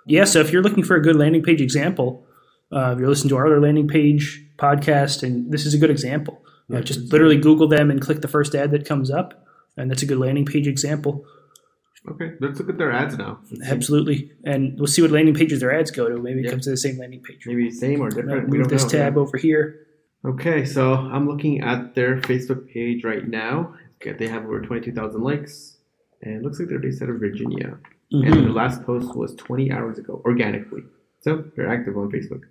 Yeah, 0.07 0.25
so 0.25 0.41
if 0.41 0.53
you're 0.53 0.63
looking 0.63 0.85
for 0.85 0.97
a 0.97 1.03
good 1.03 1.17
landing 1.17 1.43
page 1.43 1.61
example, 1.61 2.27
uh, 2.73 2.93
if 2.95 2.99
you're 2.99 3.09
listening 3.09 3.31
to 3.31 3.37
our 3.37 3.47
other 3.47 3.61
landing 3.61 3.89
page 3.89 4.43
podcast, 4.59 5.23
and 5.23 5.51
this 5.53 5.67
is 5.67 5.75
a 5.75 5.79
good 5.79 5.91
example. 5.91 6.41
Uh, 6.73 6.81
just 6.81 7.13
literally 7.13 7.37
Google 7.37 7.69
them 7.69 7.91
and 7.91 8.01
click 8.01 8.21
the 8.23 8.29
first 8.29 8.55
ad 8.55 8.71
that 8.73 8.85
comes 8.87 9.11
up, 9.11 9.47
and 9.77 9.91
that's 9.91 10.03
a 10.03 10.07
good 10.07 10.19
landing 10.19 10.45
page 10.45 10.67
example. 10.67 11.25
Okay, 12.09 12.33
let's 12.41 12.59
look 12.61 12.69
at 12.69 12.79
their 12.79 12.93
ads 12.93 13.17
now. 13.19 13.39
Absolutely, 13.65 14.31
and 14.45 14.79
we'll 14.79 14.87
see 14.87 15.03
what 15.03 15.11
landing 15.11 15.35
pages 15.35 15.61
their 15.61 15.77
ads 15.77 15.91
go 15.91 16.09
to. 16.09 16.17
Maybe 16.23 16.43
it 16.45 16.51
comes 16.51 16.65
to 16.65 16.71
the 16.71 16.77
same 16.77 16.99
landing 16.99 17.21
page. 17.21 17.43
Maybe 17.47 17.71
same 17.71 18.01
or 18.01 18.11
different. 18.11 18.49
we 18.49 18.59
Move 18.59 18.69
this 18.69 18.85
know. 18.85 18.89
tab 18.91 19.17
over 19.17 19.37
here. 19.37 19.87
Okay, 20.25 20.65
so 20.65 20.95
I'm 20.95 21.27
looking 21.29 21.61
at 21.61 21.95
their 21.95 22.17
Facebook 22.21 22.69
page 22.73 23.05
right 23.05 23.27
now. 23.27 23.75
Okay, 24.01 24.13
they 24.13 24.29
have 24.29 24.45
over 24.45 24.61
22,000 24.61 25.21
likes, 25.23 25.79
and 26.23 26.35
it 26.37 26.43
looks 26.43 26.59
like 26.59 26.69
they're 26.69 26.79
based 26.79 27.03
out 27.03 27.09
of 27.11 27.19
Virginia. 27.19 27.79
And 28.13 28.25
Mhm. 28.25 28.35
their 28.45 28.51
last 28.53 28.83
post 28.85 29.17
was 29.17 29.35
20 29.35 29.73
hours 29.73 29.99
ago, 29.99 30.23
organically. 30.25 30.83
So 31.21 31.45
they're 31.57 31.69
active 31.69 31.97
on 31.99 32.11
Facebook. 32.11 32.43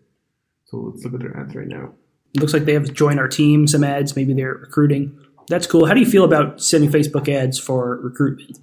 So 0.65 0.77
let's 0.77 1.03
look 1.05 1.13
at 1.13 1.19
their 1.21 1.37
ads 1.37 1.55
right 1.55 1.67
now. 1.67 1.93
Looks 2.37 2.53
like 2.53 2.65
they 2.65 2.73
have 2.73 2.91
join 2.93 3.19
our 3.19 3.29
team. 3.29 3.67
Some 3.67 3.83
ads. 3.83 4.15
Maybe 4.17 4.33
they're 4.33 4.55
recruiting. 4.55 5.17
That's 5.47 5.65
cool. 5.67 5.85
How 5.85 5.93
do 5.93 5.99
you 6.01 6.05
feel 6.05 6.25
about 6.25 6.61
sending 6.61 6.89
Facebook 6.89 7.29
ads 7.29 7.57
for 7.57 7.97
recruitment? 8.01 8.57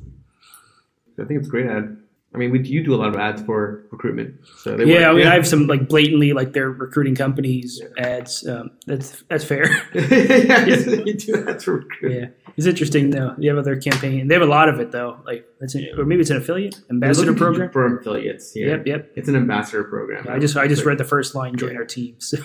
I 1.20 1.24
think 1.24 1.38
it's 1.40 1.48
a 1.48 1.50
great 1.50 1.66
ad. 1.66 1.98
I 2.34 2.38
mean, 2.38 2.50
we, 2.50 2.60
you 2.66 2.82
do 2.82 2.94
a 2.94 2.96
lot 2.96 3.08
of 3.10 3.16
ads 3.16 3.42
for 3.42 3.84
recruitment. 3.90 4.36
So 4.60 4.74
they 4.74 4.86
Yeah, 4.86 5.00
I 5.00 5.12
work- 5.12 5.18
mean, 5.18 5.26
I 5.26 5.34
have 5.34 5.46
some 5.46 5.66
like 5.66 5.86
blatantly 5.86 6.32
like 6.32 6.54
they're 6.54 6.70
recruiting 6.70 7.14
companies 7.14 7.82
ads. 7.98 8.46
Um, 8.46 8.70
that's 8.86 9.22
that's 9.28 9.44
fair. 9.44 9.66
yeah, 9.94 10.64
you 10.64 11.12
do 11.12 11.46
ads 11.46 11.64
for 11.64 11.76
recruitment. 11.76 12.32
yeah, 12.38 12.50
it's 12.56 12.66
interesting 12.66 13.10
though. 13.10 13.34
You 13.36 13.50
have 13.50 13.58
other 13.58 13.76
campaign. 13.76 14.28
They 14.28 14.34
have 14.34 14.42
a 14.42 14.46
lot 14.46 14.70
of 14.70 14.80
it 14.80 14.92
though. 14.92 15.18
Like 15.26 15.46
that's 15.60 15.74
an, 15.74 15.88
or 15.98 16.06
maybe 16.06 16.22
it's 16.22 16.30
an 16.30 16.38
affiliate 16.38 16.80
ambassador 16.90 17.34
program. 17.34 17.70
for 17.70 17.98
affiliates. 17.98 18.52
Yeah. 18.56 18.68
Yep, 18.68 18.86
yep. 18.86 19.12
It's 19.14 19.28
an 19.28 19.36
ambassador 19.36 19.84
program. 19.84 20.26
I 20.26 20.38
just 20.38 20.56
I 20.56 20.68
just 20.68 20.86
read 20.86 20.96
the 20.96 21.04
first 21.04 21.34
line. 21.34 21.54
Join 21.56 21.76
our 21.76 21.84
team. 21.84 22.16
So 22.20 22.38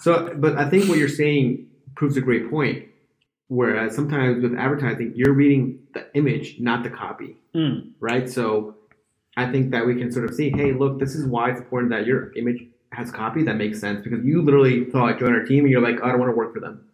So, 0.00 0.32
but 0.38 0.56
I 0.56 0.70
think 0.70 0.88
what 0.88 0.96
you're 0.96 1.08
saying 1.10 1.66
proves 1.96 2.16
a 2.16 2.22
great 2.22 2.48
point. 2.48 2.86
Whereas 3.48 3.94
sometimes 3.94 4.42
with 4.42 4.54
advertising, 4.58 5.12
you're 5.14 5.34
reading 5.34 5.78
the 5.92 6.06
image, 6.14 6.56
not 6.60 6.82
the 6.82 6.90
copy, 6.90 7.36
Mm, 7.54 7.90
right? 8.00 8.28
So, 8.28 8.76
I 9.36 9.50
think 9.52 9.70
that 9.72 9.86
we 9.86 9.94
can 9.96 10.10
sort 10.12 10.24
of 10.28 10.34
see, 10.34 10.50
hey, 10.50 10.72
look, 10.72 10.98
this 10.98 11.14
is 11.14 11.26
why 11.26 11.50
it's 11.50 11.60
important 11.60 11.90
that 11.92 12.06
your 12.06 12.32
image 12.36 12.62
has 12.92 13.10
copy. 13.10 13.42
That 13.44 13.56
makes 13.56 13.80
sense 13.80 14.00
because 14.02 14.24
you 14.24 14.42
literally 14.42 14.84
thought 14.86 15.18
join 15.18 15.32
our 15.34 15.44
team, 15.44 15.64
and 15.64 15.70
you're 15.70 15.80
like, 15.82 15.96
oh, 16.02 16.06
I 16.06 16.10
don't 16.10 16.20
want 16.20 16.30
to 16.32 16.36
work 16.36 16.54
for 16.54 16.60
them. 16.60 16.86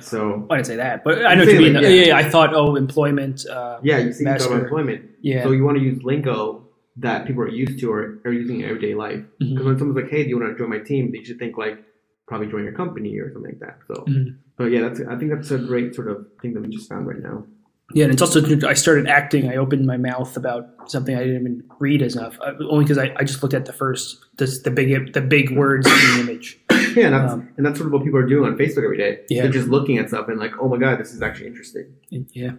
So, 0.00 0.46
I 0.50 0.56
didn't 0.56 0.66
say 0.66 0.76
that, 0.76 1.04
but 1.04 1.24
I 1.26 1.34
know 1.34 1.44
what 1.44 1.52
you 1.54 1.60
mean. 1.60 1.74
like, 1.74 1.82
yeah. 1.84 1.88
yeah. 1.90 2.06
yeah, 2.06 2.16
I 2.16 2.28
thought 2.28 2.54
oh 2.54 2.74
employment. 2.76 3.46
Uh, 3.46 3.78
yeah, 3.82 3.98
you 3.98 4.12
see, 4.12 4.24
Master. 4.24 4.48
about 4.48 4.62
employment. 4.64 5.10
yeah. 5.20 5.42
So 5.44 5.52
you 5.52 5.64
want 5.64 5.76
to 5.78 5.84
use 5.84 6.02
lingo 6.02 6.66
that 6.96 7.26
people 7.26 7.42
are 7.42 7.48
used 7.48 7.78
to 7.80 7.92
or 7.92 8.18
are 8.24 8.32
using 8.32 8.60
in 8.60 8.64
everyday 8.66 8.94
life. 8.94 9.20
Mhm. 9.42 9.50
Because 9.50 9.66
when 9.66 9.78
someone's 9.78 10.00
like, 10.02 10.10
"Hey, 10.10 10.22
do 10.24 10.30
you 10.30 10.38
want 10.40 10.50
to 10.52 10.58
join 10.58 10.70
my 10.70 10.78
team?" 10.78 11.12
They 11.12 11.22
should 11.22 11.38
think 11.38 11.56
like, 11.58 11.84
probably 12.26 12.46
join 12.48 12.64
your 12.64 12.72
company 12.72 13.16
or 13.18 13.32
something 13.32 13.52
like 13.52 13.60
that. 13.60 13.78
So, 13.88 14.04
Mhm. 14.08 14.36
But 14.56 14.66
yeah, 14.66 14.82
that's 14.82 15.00
I 15.08 15.16
think 15.16 15.32
that's 15.32 15.50
a 15.50 15.58
great 15.58 15.94
sort 15.94 16.08
of 16.08 16.26
thing 16.40 16.54
that 16.54 16.62
we 16.62 16.68
just 16.68 16.88
found 16.88 17.06
right 17.06 17.20
now. 17.20 17.44
Yeah, 17.92 18.04
and 18.04 18.12
it's 18.12 18.22
also 18.22 18.42
I 18.66 18.72
started 18.72 19.06
acting. 19.08 19.50
I 19.50 19.56
opened 19.56 19.86
my 19.86 19.98
mouth 19.98 20.36
about 20.36 20.90
something 20.90 21.14
I 21.14 21.20
didn't 21.20 21.40
even 21.40 21.64
read 21.78 22.02
as 22.02 22.16
enough, 22.16 22.38
uh, 22.40 22.52
only 22.70 22.84
because 22.84 22.98
I, 22.98 23.14
I 23.16 23.24
just 23.24 23.42
looked 23.42 23.54
at 23.54 23.66
the 23.66 23.72
first 23.72 24.24
the, 24.36 24.46
the 24.64 24.70
big 24.70 25.12
the 25.12 25.20
big 25.20 25.56
words 25.56 25.86
in 25.86 25.92
the 25.92 26.20
image. 26.20 26.58
Yeah, 26.94 27.06
and 27.06 27.14
that's 27.14 27.32
Um, 27.32 27.48
and 27.56 27.66
that's 27.66 27.76
sort 27.76 27.88
of 27.88 27.92
what 27.92 28.04
people 28.04 28.20
are 28.20 28.26
doing 28.26 28.48
on 28.48 28.56
Facebook 28.56 28.84
every 28.84 28.96
day. 28.96 29.22
Yeah. 29.28 29.42
They're 29.42 29.50
just 29.50 29.66
looking 29.66 29.98
at 29.98 30.10
stuff 30.10 30.28
and 30.28 30.38
like, 30.38 30.52
oh 30.60 30.68
my 30.68 30.76
god, 30.76 31.00
this 31.00 31.12
is 31.12 31.22
actually 31.22 31.48
interesting. 31.48 31.92
Yeah, 32.08 32.52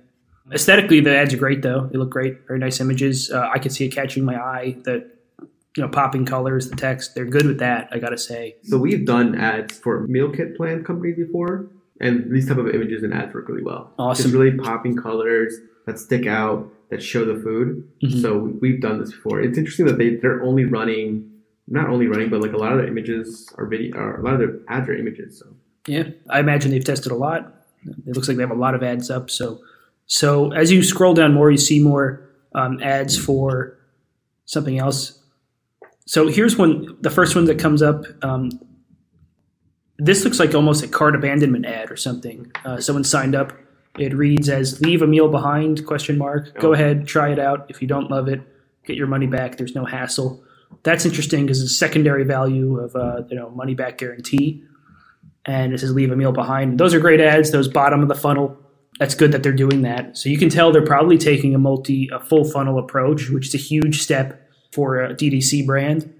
aesthetically 0.51 0.99
the 0.99 1.15
ads 1.15 1.33
are 1.33 1.37
great 1.37 1.61
though. 1.61 1.87
They 1.89 1.97
look 1.97 2.09
great, 2.09 2.45
very 2.45 2.59
nice 2.59 2.81
images. 2.81 3.31
Uh, 3.31 3.49
I 3.53 3.59
could 3.59 3.71
see 3.71 3.85
it 3.85 3.91
catching 3.93 4.25
my 4.25 4.35
eye. 4.35 4.75
The 4.83 5.09
you 5.77 5.83
know 5.83 5.87
popping 5.87 6.25
colors, 6.25 6.69
the 6.69 6.75
text, 6.75 7.15
they're 7.15 7.23
good 7.23 7.45
with 7.45 7.59
that. 7.59 7.87
I 7.93 7.99
gotta 7.99 8.17
say. 8.17 8.57
So 8.63 8.77
we've 8.77 9.05
done 9.05 9.35
ads 9.35 9.79
for 9.79 10.05
meal 10.07 10.29
kit 10.29 10.57
plan 10.57 10.83
companies 10.83 11.15
before, 11.15 11.69
and 11.99 12.31
these 12.31 12.47
type 12.47 12.57
of 12.57 12.67
images 12.69 13.03
and 13.03 13.13
ads 13.13 13.33
work 13.33 13.47
really 13.47 13.63
well. 13.63 13.91
Awesome. 13.97 14.23
Just 14.23 14.35
really 14.35 14.57
popping 14.57 14.95
colors 14.95 15.55
that 15.85 15.99
stick 15.99 16.25
out 16.27 16.71
that 16.89 17.01
show 17.01 17.25
the 17.25 17.41
food. 17.41 17.87
Mhm. 18.03 18.21
So 18.21 18.37
we've 18.61 18.79
done 18.81 18.99
this 18.99 19.11
before. 19.11 19.41
It's 19.41 19.57
interesting 19.57 19.85
that 19.87 19.97
they 19.97 20.15
they're 20.15 20.41
only 20.43 20.65
running, 20.65 21.29
not 21.67 21.89
only 21.89 22.07
running, 22.07 22.29
but 22.29 22.41
like 22.41 22.53
a 22.53 22.57
lot 22.57 22.71
of 22.73 22.77
their 22.79 22.87
images 22.87 23.51
are 23.57 23.65
video, 23.65 23.95
or 23.97 24.17
a 24.17 24.21
lot 24.23 24.33
of 24.33 24.39
their 24.39 24.59
ads 24.67 24.87
are 24.89 24.93
images. 24.95 25.39
So 25.39 25.47
Yeah, 25.87 26.09
I 26.29 26.39
imagine 26.39 26.71
they've 26.71 26.83
tested 26.83 27.11
a 27.11 27.15
lot. 27.15 27.53
It 28.07 28.15
looks 28.15 28.27
like 28.27 28.37
they 28.37 28.43
have 28.43 28.51
a 28.51 28.55
lot 28.55 28.73
of 28.75 28.81
ads 28.81 29.09
up. 29.11 29.29
So, 29.29 29.61
so 30.07 30.51
as 30.53 30.71
you 30.71 30.81
scroll 30.81 31.13
down 31.13 31.33
more, 31.33 31.51
you 31.51 31.57
see 31.57 31.79
more 31.83 32.27
um, 32.55 32.79
ads 32.81 33.15
for 33.17 33.77
something 34.45 34.79
else. 34.79 35.19
So 36.05 36.27
here's 36.27 36.57
one. 36.57 36.97
The 37.01 37.09
first 37.11 37.35
one 37.35 37.45
that 37.45 37.59
comes 37.59 37.81
up. 37.81 38.05
Um, 38.23 38.49
this 39.97 40.23
looks 40.23 40.39
like 40.39 40.53
almost 40.53 40.83
a 40.83 40.87
cart 40.87 41.15
abandonment 41.15 41.65
ad 41.65 41.91
or 41.91 41.95
something. 41.95 42.51
Uh, 42.63 42.79
someone 42.79 43.03
signed 43.03 43.35
up. 43.35 43.53
It 43.97 44.13
reads 44.13 44.49
as 44.49 44.81
"Leave 44.81 45.01
a 45.01 45.07
meal 45.07 45.29
behind?" 45.29 45.85
Question 45.85 46.17
mark. 46.17 46.59
Go 46.59 46.73
ahead, 46.73 47.07
try 47.07 47.31
it 47.31 47.39
out. 47.39 47.65
If 47.69 47.81
you 47.81 47.87
don't 47.87 48.11
love 48.11 48.27
it, 48.27 48.41
get 48.85 48.97
your 48.97 49.07
money 49.07 49.27
back. 49.27 49.57
There's 49.57 49.75
no 49.75 49.85
hassle. 49.85 50.43
That's 50.83 51.05
interesting 51.05 51.45
because 51.45 51.61
it's 51.61 51.77
secondary 51.77 52.23
value 52.23 52.79
of 52.79 52.95
uh, 52.95 53.23
you 53.29 53.35
know 53.35 53.49
money 53.51 53.73
back 53.73 53.97
guarantee 53.97 54.63
and 55.45 55.73
it 55.73 55.79
says 55.79 55.93
leave 55.93 56.11
a 56.11 56.15
meal 56.15 56.31
behind. 56.31 56.79
Those 56.79 56.93
are 56.93 56.99
great 56.99 57.21
ads. 57.21 57.51
Those 57.51 57.67
bottom 57.67 58.01
of 58.01 58.07
the 58.07 58.15
funnel. 58.15 58.57
That's 58.99 59.13
good 59.13 59.31
that 59.33 59.43
they're 59.43 59.53
doing 59.53 59.81
that. 59.81 60.17
So 60.17 60.29
you 60.29 60.37
can 60.37 60.49
tell 60.49 60.71
they're 60.71 60.85
probably 60.85 61.17
taking 61.17 61.53
a 61.53 61.57
multi, 61.57 62.09
a 62.13 62.19
full 62.19 62.45
funnel 62.45 62.79
approach, 62.79 63.29
which 63.29 63.47
is 63.47 63.55
a 63.55 63.57
huge 63.57 64.01
step 64.01 64.49
for 64.71 65.01
a 65.01 65.13
D2C 65.13 65.65
brand, 65.65 66.13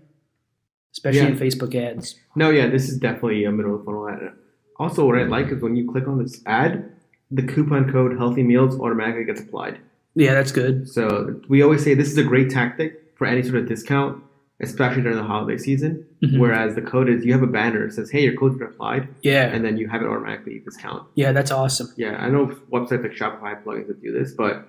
especially 0.96 1.20
Yeah. 1.22 1.28
in 1.28 1.38
Facebook 1.38 1.76
ads. 1.76 2.16
no, 2.36 2.50
yeah, 2.50 2.68
this 2.68 2.90
is 2.90 2.98
definitely 2.98 3.44
a 3.46 3.52
middle 3.52 3.76
of 3.76 3.84
funnel 3.86 4.08
ad. 4.10 4.32
Also, 4.80 5.06
what 5.06 5.18
I 5.18 5.24
like 5.24 5.48
is 5.52 5.62
when 5.62 5.76
you 5.76 5.90
click 5.90 6.08
on 6.08 6.18
this 6.22 6.42
ad, 6.46 6.90
the 7.32 7.44
coupon 7.44 7.92
code 7.92 8.18
Healthy 8.18 8.44
Meals 8.44 8.80
automatically 8.80 9.26
gets 9.26 9.42
applied. 9.42 9.78
Yeah, 10.16 10.34
that's 10.34 10.52
good. 10.52 10.88
So 10.90 11.40
we 11.50 11.62
always 11.62 11.84
say 11.84 11.94
this 11.94 12.10
is 12.12 12.18
a 12.18 12.24
great 12.24 12.50
tactic 12.50 13.02
for 13.16 13.26
any 13.28 13.42
sort 13.44 13.56
of 13.58 13.68
discount, 13.68 14.22
especially 14.62 15.02
during 15.02 15.18
the 15.18 15.24
holiday 15.24 15.58
season. 15.58 16.06
Mhm. 16.24 16.40
Whereas 16.40 16.76
the 16.76 16.82
code 16.82 17.10
is 17.10 17.26
you 17.26 17.34
have 17.34 17.44
a 17.44 17.48
banner 17.48 17.86
that 17.86 17.94
says, 17.94 18.10
"Hey, 18.12 18.24
your 18.24 18.34
code's 18.36 18.58
been 18.58 18.68
applied," 18.68 19.08
Yeah, 19.22 19.48
and 19.54 19.64
then 19.66 19.78
you 19.78 19.88
have 19.90 20.02
it 20.02 20.08
automatically 20.08 20.60
discount. 20.64 21.04
yeah, 21.16 21.32
that's 21.34 21.52
awesome. 21.52 21.88
Yeah, 21.98 22.16
I 22.24 22.30
know 22.30 22.48
websites 22.72 23.04
like 23.04 23.12
Shopify 23.14 23.62
plugins 23.64 23.88
that 23.88 24.02
do 24.02 24.12
this, 24.14 24.32
but 24.34 24.66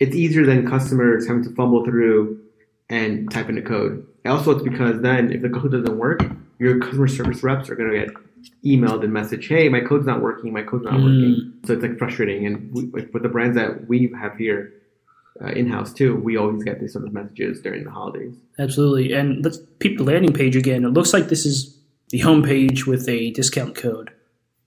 it's 0.00 0.16
easier 0.16 0.44
than 0.46 0.66
customers 0.66 1.26
having 1.28 1.44
to 1.44 1.50
fumble 1.50 1.84
through 1.84 2.38
and 2.88 3.30
type 3.30 3.48
in 3.48 3.58
a 3.58 3.62
code. 3.62 4.04
Also, 4.26 4.50
it's 4.52 4.62
because 4.62 5.00
then 5.00 5.32
if 5.32 5.42
the 5.42 5.48
code 5.48 5.72
doesn't 5.72 5.96
work, 5.98 6.20
your 6.58 6.78
customer 6.78 7.08
service 7.08 7.42
reps 7.42 7.70
are 7.70 7.74
going 7.74 7.90
to 7.90 7.98
get 7.98 8.08
emailed 8.64 9.02
and 9.02 9.12
message, 9.12 9.46
"Hey, 9.48 9.68
my 9.68 9.80
code's 9.80 10.06
not 10.06 10.20
working. 10.20 10.52
My 10.52 10.62
code's 10.62 10.84
not 10.84 10.94
Mm. 10.94 11.04
working." 11.04 11.52
So 11.64 11.72
it's 11.74 11.82
like 11.82 11.98
frustrating. 11.98 12.44
And 12.46 12.72
we, 12.72 12.82
like, 12.92 13.12
with 13.14 13.22
the 13.22 13.28
brands 13.28 13.56
that 13.56 13.88
we 13.88 14.12
have 14.20 14.36
here 14.36 14.72
uh, 15.42 15.46
in 15.52 15.68
house 15.68 15.92
too, 15.92 16.16
we 16.16 16.36
always 16.36 16.62
get 16.64 16.80
these 16.80 16.92
sort 16.92 17.06
of 17.06 17.14
messages 17.14 17.60
during 17.62 17.84
the 17.84 17.90
holidays. 17.90 18.34
Absolutely. 18.58 19.12
And 19.12 19.42
let's 19.42 19.58
peep 19.78 19.96
the 19.96 20.04
landing 20.04 20.32
page 20.34 20.54
again. 20.54 20.84
It 20.84 20.88
looks 20.90 21.14
like 21.14 21.28
this 21.28 21.46
is 21.46 21.78
the 22.10 22.18
home 22.18 22.42
page 22.42 22.86
with 22.86 23.08
a 23.08 23.30
discount 23.30 23.74
code. 23.74 24.10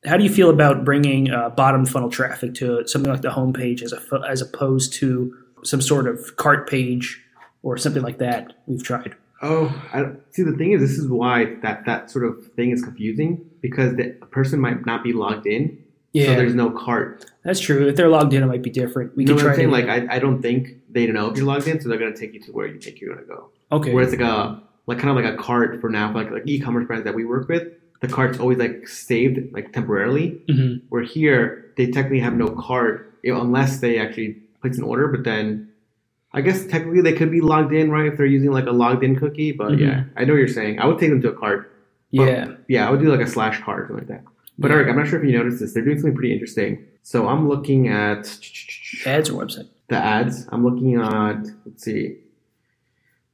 How 0.06 0.18
do 0.18 0.24
you 0.24 0.30
feel 0.32 0.50
about 0.50 0.84
bringing 0.84 1.30
uh, 1.30 1.50
bottom 1.50 1.86
funnel 1.86 2.10
traffic 2.10 2.56
to 2.56 2.88
something 2.88 3.12
like 3.12 3.22
the 3.22 3.30
home 3.32 3.54
page 3.54 3.84
as, 3.84 3.94
a, 3.94 4.02
as 4.28 4.42
opposed 4.42 4.94
to 4.96 5.34
some 5.64 5.80
sort 5.82 6.08
of 6.08 6.36
cart 6.38 6.68
page 6.68 7.22
or 7.62 7.78
something 7.78 8.02
like 8.02 8.18
that 8.18 8.54
we've 8.66 8.84
tried? 8.84 9.16
Oh, 9.44 9.66
I, 9.94 10.12
see. 10.32 10.44
The 10.44 10.54
thing 10.54 10.72
is, 10.72 10.82
this 10.82 10.98
is 10.98 11.08
why 11.08 11.56
that 11.62 11.86
that 11.86 12.10
sort 12.10 12.26
of 12.26 12.46
thing 12.56 12.72
is 12.72 12.82
confusing 12.82 13.46
because 13.62 13.96
the 13.96 14.12
person 14.32 14.60
might 14.60 14.86
not 14.86 15.04
be 15.04 15.12
logged 15.14 15.46
in, 15.46 15.78
so 16.16 16.22
there's 16.36 16.56
no 16.56 16.70
cart. 16.72 17.26
that's 17.44 17.60
true. 17.60 17.88
If 17.88 17.96
they're 17.98 18.08
logged 18.10 18.34
in, 18.34 18.42
it 18.42 18.46
might 18.48 18.62
be 18.64 18.70
different. 18.70 19.16
We 19.18 19.24
You 19.24 19.30
know 19.30 19.36
can 19.36 19.46
what 19.46 19.56
try 19.56 19.64
I'm 19.66 19.72
saying? 19.72 19.88
Like, 19.88 20.10
I, 20.10 20.16
I 20.16 20.20
don't 20.20 20.42
think 20.42 20.70
they 20.90 21.06
know 21.08 21.30
if 21.30 21.38
you're 21.38 21.46
logged 21.46 21.68
in, 21.68 21.82
so 21.82 21.90
they're 21.90 22.00
gonna 22.00 22.16
take 22.16 22.34
you 22.34 22.40
to 22.42 22.52
where 22.52 22.68
you 22.68 22.80
think 22.80 23.02
you're 23.02 23.14
gonna 23.14 23.28
go. 23.28 23.50
okay. 23.72 23.94
Where 23.94 24.04
it's 24.04 24.14
like 24.14 24.22
a 24.22 24.62
like 24.88 24.98
kind 25.00 25.10
of 25.10 25.22
like 25.24 25.34
a 25.34 25.38
cart 25.38 25.80
for 25.82 25.90
now, 25.90 26.14
like 26.14 26.32
like 26.32 26.44
e-commerce 26.46 26.88
brands 26.88 27.04
that 27.06 27.16
we 27.16 27.26
work 27.26 27.48
with. 27.50 27.68
The 28.02 28.08
cart's 28.10 28.40
always 28.40 28.58
like 28.58 28.88
saved 28.88 29.54
like 29.54 29.72
temporarily. 29.74 30.42
Mhm. 30.50 30.82
Where 30.90 31.04
here 31.04 31.72
they 31.78 31.88
technically 31.88 32.20
have 32.20 32.36
no 32.36 32.48
cart 32.50 33.10
you 33.24 33.34
know, 33.34 33.42
unless 33.42 33.80
they 33.80 33.98
actually 33.98 34.34
place 34.62 34.78
an 34.78 34.84
order. 34.84 35.08
But 35.08 35.24
then 35.24 35.70
I 36.34 36.42
guess 36.42 36.66
technically 36.66 37.02
they 37.02 37.14
could 37.14 37.30
be 37.32 37.42
logged 37.42 37.74
in, 37.74 37.92
right? 37.92 38.08
If 38.08 38.18
they're 38.18 38.26
using 38.26 38.52
like 38.52 38.66
a 38.66 38.72
logged 38.72 39.04
in 39.04 39.16
cookie. 39.16 39.52
But 39.52 39.74
Mhm. 39.74 39.80
yeah, 39.80 40.04
I 40.18 40.26
know 40.26 40.34
what 40.34 40.40
you're 40.40 40.48
saying. 40.48 40.80
I 40.80 40.88
would 40.88 40.98
take 40.98 41.10
them 41.10 41.22
to 41.22 41.30
a 41.30 41.34
cart. 41.34 41.72
Yeah. 42.12 42.54
yeah, 42.68 42.88
I 42.88 42.92
would 42.92 43.00
do 43.02 43.08
like 43.10 43.22
a 43.22 43.28
slash 43.28 43.62
card 43.62 43.84
or 43.84 43.88
something 43.88 44.08
like 44.08 44.24
that. 44.24 44.24
But 44.60 44.70
Eric, 44.72 44.88
I'm 44.88 44.96
not 44.98 45.08
sure 45.08 45.20
if 45.20 45.26
you 45.26 45.36
noticed 45.38 45.60
this. 45.60 45.74
They're 45.74 45.84
doing 45.84 45.98
something 45.98 46.14
pretty 46.16 46.32
interesting. 46.34 46.86
So 47.02 47.28
I'm 47.28 47.50
looking 47.50 47.88
at 47.88 48.28
Ads 49.06 49.30
or 49.32 49.44
website. 49.44 49.68
the 49.90 49.98
ads. 49.98 50.48
I'm 50.52 50.64
looking 50.64 50.96
at 50.96 51.46
let's 51.66 51.84
see. 51.84 52.18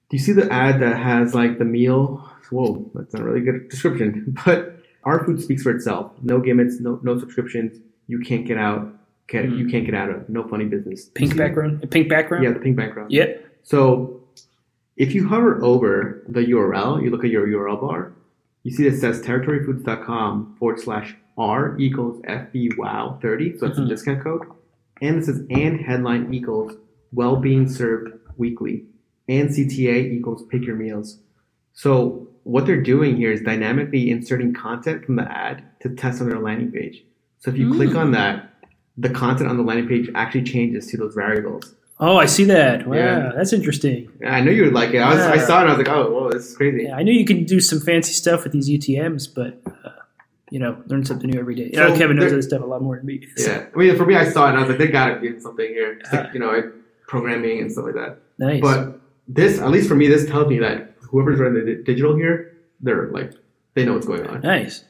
Do 0.09 0.17
you 0.17 0.19
see 0.19 0.31
the 0.31 0.51
ad 0.51 0.79
that 0.81 0.97
has 0.97 1.35
like 1.35 1.59
the 1.59 1.65
meal? 1.65 2.25
Whoa, 2.51 2.89
that's 2.95 3.13
not 3.13 3.21
a 3.21 3.25
really 3.25 3.41
good 3.41 3.69
description. 3.69 4.35
But 4.45 4.77
our 5.03 5.23
food 5.25 5.41
speaks 5.41 5.61
for 5.63 5.71
itself. 5.71 6.11
No 6.23 6.39
gimmicks, 6.39 6.79
no 6.79 6.99
no 7.03 7.17
subscriptions. 7.19 7.79
You 8.07 8.19
can't 8.19 8.45
get 8.45 8.57
out. 8.57 8.91
Can, 9.29 9.57
You 9.57 9.67
can't 9.67 9.85
get 9.85 9.93
out 9.95 10.09
of. 10.09 10.27
No 10.27 10.47
funny 10.47 10.65
business. 10.65 11.05
Pink 11.13 11.31
that? 11.33 11.37
background. 11.37 11.83
A 11.83 11.87
pink 11.87 12.09
background. 12.09 12.43
Yeah, 12.43 12.51
the 12.51 12.59
pink 12.59 12.75
background. 12.75 13.11
Yeah. 13.11 13.27
So 13.63 14.23
if 14.97 15.13
you 15.13 15.27
hover 15.27 15.63
over 15.63 16.23
the 16.27 16.41
URL, 16.41 17.01
you 17.03 17.09
look 17.11 17.23
at 17.23 17.29
your 17.29 17.47
URL 17.47 17.79
bar, 17.79 18.13
you 18.63 18.71
see 18.71 18.83
that 18.83 18.95
it 18.95 18.99
says 18.99 19.21
territoryfoods.com 19.21 20.55
forward 20.59 20.79
slash 20.79 21.15
R 21.37 21.77
equals 21.79 22.21
FBWOW30. 22.23 23.59
So 23.59 23.67
that's 23.67 23.79
Mhm. 23.79 23.85
a 23.85 23.87
discount 23.89 24.21
code. 24.23 24.41
And 25.01 25.17
it 25.17 25.25
says 25.25 25.45
and 25.49 25.79
headline 25.79 26.33
equals 26.33 26.73
well 27.13 27.37
being 27.37 27.67
served 27.69 28.11
weekly. 28.37 28.85
And 29.29 29.49
CTA 29.53 30.11
equals 30.11 30.43
pick 30.47 30.65
your 30.65 30.75
meals. 30.75 31.19
So 31.73 32.27
what 32.43 32.65
they're 32.65 32.81
doing 32.81 33.15
here 33.15 33.31
is 33.31 33.41
dynamically 33.41 34.09
inserting 34.09 34.53
content 34.53 35.05
from 35.05 35.15
the 35.17 35.31
ad 35.31 35.63
to 35.81 35.89
test 35.89 36.19
on 36.21 36.27
their 36.29 36.39
landing 36.39 36.71
page. 36.71 37.05
So 37.37 37.51
if 37.51 37.57
you 37.57 37.71
click 37.71 37.91
Mm. 37.91 37.99
on 37.99 38.11
that, 38.11 38.48
the 38.99 39.09
content 39.09 39.49
on 39.49 39.57
the 39.57 39.63
landing 39.63 39.87
page 39.87 40.09
actually 40.15 40.43
changes 40.43 40.87
to 40.87 40.97
those 40.97 41.15
variables. 41.15 41.75
Oh, 42.01 42.17
I 42.17 42.27
see 42.27 42.45
that. 42.45 42.87
Wow, 42.87 42.95
Yeah. 42.95 43.31
that's 43.35 43.51
interesting. 43.53 44.09
Yeah, 44.21 44.33
I 44.35 44.41
knew 44.41 44.51
you 44.51 44.63
would 44.65 44.73
like 44.73 44.91
it. 44.93 44.99
I, 44.99 45.09
was, 45.13 45.19
I 45.19 45.37
saw 45.37 45.59
it 45.59 45.61
and 45.63 45.71
I 45.71 45.77
was 45.77 45.85
like, 45.85 45.95
oh, 45.95 46.11
whoa, 46.11 46.29
this 46.31 46.49
is 46.51 46.55
crazy. 46.57 46.83
Yeah, 46.83 46.95
I 46.95 47.03
knew 47.03 47.11
you 47.13 47.25
could 47.25 47.45
do 47.45 47.59
some 47.59 47.79
fancy 47.79 48.13
stuff 48.13 48.43
with 48.43 48.53
these 48.53 48.69
UTMs, 48.69 49.27
but 49.33 49.61
uh, 49.85 49.89
you 50.49 50.59
know, 50.59 50.81
learn 50.87 51.03
something 51.05 51.29
new 51.29 51.39
every 51.39 51.55
day. 51.55 51.71
So 51.73 51.87
Yeah, 51.87 51.97
Kevin 51.97 52.15
knows 52.17 52.31
this 52.31 52.45
stuff 52.47 52.61
a 52.61 52.65
lot 52.65 52.81
more 52.81 52.95
than 52.97 53.05
me. 53.05 53.27
so- 53.35 53.51
Yeah. 53.51 53.65
I 53.73 53.77
mean, 53.77 53.95
for 53.97 54.05
me, 54.05 54.15
I 54.15 54.29
saw 54.29 54.45
it 54.47 54.49
and 54.51 54.57
I 54.57 54.61
was 54.61 54.69
like, 54.69 54.77
they 54.79 54.87
got 54.87 55.09
to 55.15 55.19
do 55.21 55.39
something 55.39 55.67
here. 55.67 55.97
It's 55.99 56.11
like, 56.13 56.27
Uh, 56.27 56.29
you 56.33 56.39
know, 56.39 56.71
programming 57.07 57.59
and 57.59 57.71
stuff 57.71 57.85
like 57.85 57.95
that. 57.95 58.17
Nice. 58.37 58.61
But 58.61 58.99
this, 59.27 59.59
at 59.59 59.69
least 59.69 59.87
for 59.89 59.95
me, 59.95 60.07
this 60.07 60.25
tells 60.25 60.47
me 60.47 60.57
that 60.59 60.95
whoever's 61.01 61.39
running 61.39 61.65
the 61.65 61.75
digital 61.83 62.15
here, 62.15 62.57
they're 62.81 63.07
like, 63.11 63.33
they 63.75 63.85
know 63.85 63.93
what's 63.93 64.07
going 64.07 64.25
on. 64.25 64.41
nice. 64.41 64.83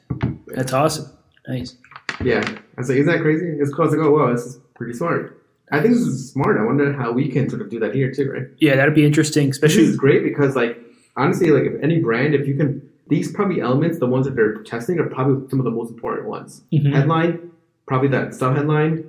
That's 0.48 0.74
awesome. 0.74 1.12
Nice. 1.48 1.76
Yeah. 2.24 2.44
I 2.48 2.80
was 2.82 2.90
like, 2.90 2.98
isn't 3.00 3.12
that 3.12 3.22
crazy? 3.22 3.46
It's 3.60 3.74
close 3.74 3.92
to 3.92 3.98
go, 3.98 4.12
whoa, 4.12 4.34
this 4.34 4.46
is 4.46 4.60
pretty 4.76 4.94
smart. 4.94 5.36
I 5.72 5.82
think 5.82 5.94
this 5.94 6.04
is 6.04 6.32
smart. 6.32 6.58
I 6.58 6.64
wonder 6.64 6.92
how 6.94 7.12
we 7.12 7.30
can 7.30 7.50
sort 7.50 7.62
of 7.62 7.70
do 7.70 7.80
that 7.80 7.94
here 7.94 8.12
too, 8.12 8.32
right? 8.32 8.48
Yeah, 8.58 8.76
that'd 8.76 8.96
be 8.96 9.06
interesting, 9.06 9.48
This 9.48 9.58
especially. 9.58 9.84
is 9.84 9.96
great 9.98 10.24
because, 10.24 10.56
like, 10.56 10.78
honestly, 11.16 11.52
like, 11.52 11.64
if 11.64 11.82
any 11.84 12.00
brand, 12.00 12.34
if 12.34 12.48
you 12.48 12.56
can, 12.56 12.82
these 13.08 13.32
probably 13.32 13.62
elements, 13.62 14.00
the 14.00 14.08
ones 14.08 14.26
that 14.26 14.36
they're 14.36 14.56
testing, 14.64 15.00
are 15.00 15.06
probably 15.08 15.48
some 15.50 15.60
of 15.60 15.66
the 15.66 15.72
most 15.72 15.92
important 15.92 16.28
ones. 16.28 16.64
Mhm. 16.74 16.92
Headline, 16.94 17.52
probably 17.88 18.08
that 18.10 18.34
sub 18.34 18.56
headline, 18.56 19.04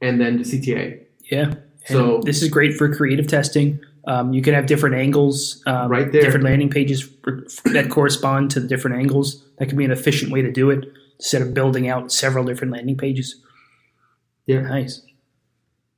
and 0.00 0.20
then 0.20 0.38
the 0.38 0.44
CTA. 0.44 1.00
Yeah. 1.30 1.54
So- 1.86 2.16
And 2.16 2.24
this 2.24 2.42
is 2.42 2.48
great 2.48 2.74
for 2.74 2.92
creative 2.94 3.26
testing. 3.26 3.78
Um, 4.06 4.32
you 4.32 4.40
can 4.40 4.54
have 4.54 4.66
different 4.66 4.94
angles, 4.94 5.62
um, 5.66 5.90
Right 5.90 6.10
there. 6.12 6.22
different 6.22 6.44
landing 6.44 6.70
pages 6.70 7.02
for, 7.02 7.44
that 7.72 7.90
correspond 7.90 8.50
to 8.52 8.60
the 8.60 8.68
different 8.68 8.96
angles. 8.96 9.44
That 9.58 9.68
can 9.68 9.76
be 9.76 9.84
an 9.84 9.90
efficient 9.90 10.30
way 10.32 10.42
to 10.42 10.50
do 10.52 10.70
it 10.70 10.86
instead 11.18 11.42
of 11.42 11.54
building 11.54 11.88
out 11.88 12.12
several 12.12 12.44
different 12.44 12.72
landing 12.72 12.96
pages. 12.96 13.36
Yeah. 14.46 14.60
Nice. 14.60 15.02